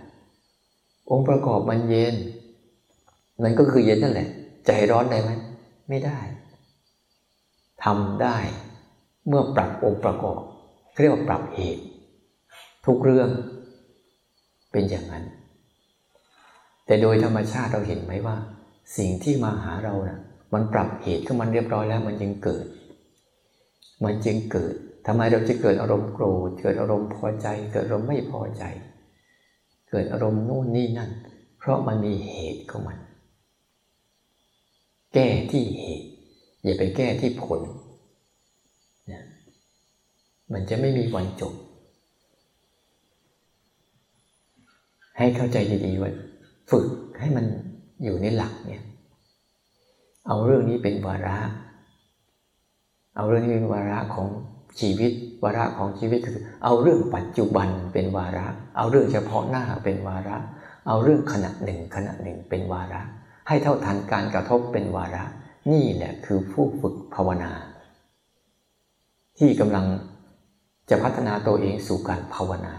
[1.11, 2.15] องค์ประกอบมันเย็น
[3.43, 4.29] มันก็คือเย็นนั่นแหละ
[4.65, 5.31] ใจร้อนได้ไหม
[5.89, 6.19] ไม่ได้
[7.83, 8.37] ทำได้
[9.27, 10.41] เมื่อปรับองค์ประกอบ
[10.99, 11.83] เรียกว่าปรับเหตุ
[12.85, 13.29] ทุกเรื่อง
[14.71, 15.25] เป็นอย่างนั้น
[16.85, 18.37] แต่โดยธรรมชาติเราเห็นไหมว่า
[18.97, 20.19] สิ่งที่มาหาเรานะ่ะ
[20.53, 22.65] มันปรับเหตุขึ้นมันเรียบร้อยแล้ว มันจึงเกิด
[24.03, 24.73] มันจึงเกิด
[25.07, 28.63] ทำไมเราจะเกิดอารมณ์โกรธเกิดอารมณ์พอใจ เกิดอารมณ์ไม่พอใจ
[29.89, 31.11] เกิดอารมณ์นู่นนี่นั่น
[31.59, 32.97] เพราะมันมีเหตุของมัน
[35.13, 36.07] แก้ที่เหตุ
[36.63, 37.61] อย่าไปแก้ที่ผล
[39.11, 39.23] นะ
[40.53, 41.53] มันจะไม่มีวันจบ
[45.17, 46.11] ให้เข้าใจดีๆว่า
[46.71, 46.85] ฝึก
[47.19, 47.45] ให้มัน
[48.03, 48.83] อยู่ในหลักเนี่ย
[50.27, 51.37] เอาเรื่องนี้เป็นวาระ
[53.15, 54.27] เอาเรื่องนี้เป็นวาระของ
[54.79, 55.11] ชีวิต
[55.43, 58.45] วาระของชีวิตคือ เอาเรื่องปัจจุบันเป็นวาระ
[58.77, 60.37] เอาเรื่องเฉพาะหน้าเป็นวาระ
[60.87, 63.01] เอาเรื่องขณะหนึ่งขณะหนึ่งเป็นวาระ
[63.51, 65.23] ให้เท่าทันการกระทบเป็นวาระ
[65.71, 67.51] นี่แหละคือผู้ฝึกภาวนา
[69.37, 69.85] ที่กำลัง
[70.89, 72.73] จะพัฒนาตัวเองสู่การภาวนา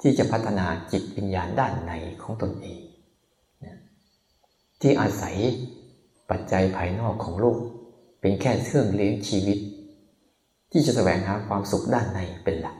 [0.00, 1.92] ที่จะพัฒนาจิตวิญญาณด้านใน
[2.22, 2.80] ของตนเอง
[4.80, 5.36] ที่อาศัย
[6.30, 7.58] ปัจจัยภายนอกของโลก
[8.20, 9.58] เป็นแค่เครื่องเลี้ยงชีวิต
[10.72, 12.76] ที่จะแสวงหาความสุขด้านในเป็นหลัก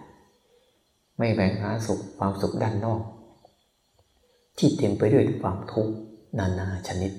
[1.19, 3.03] ไม่แสวงหาสุขความสุขด้านนอก
[4.59, 5.95] ที่เต็มไปด้วยความทุกข์
[6.39, 7.13] นานาชนิด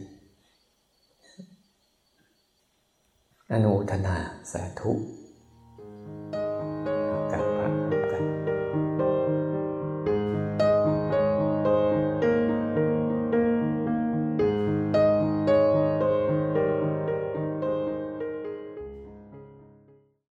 [3.51, 4.15] อนุทนา
[4.51, 4.91] สาธุ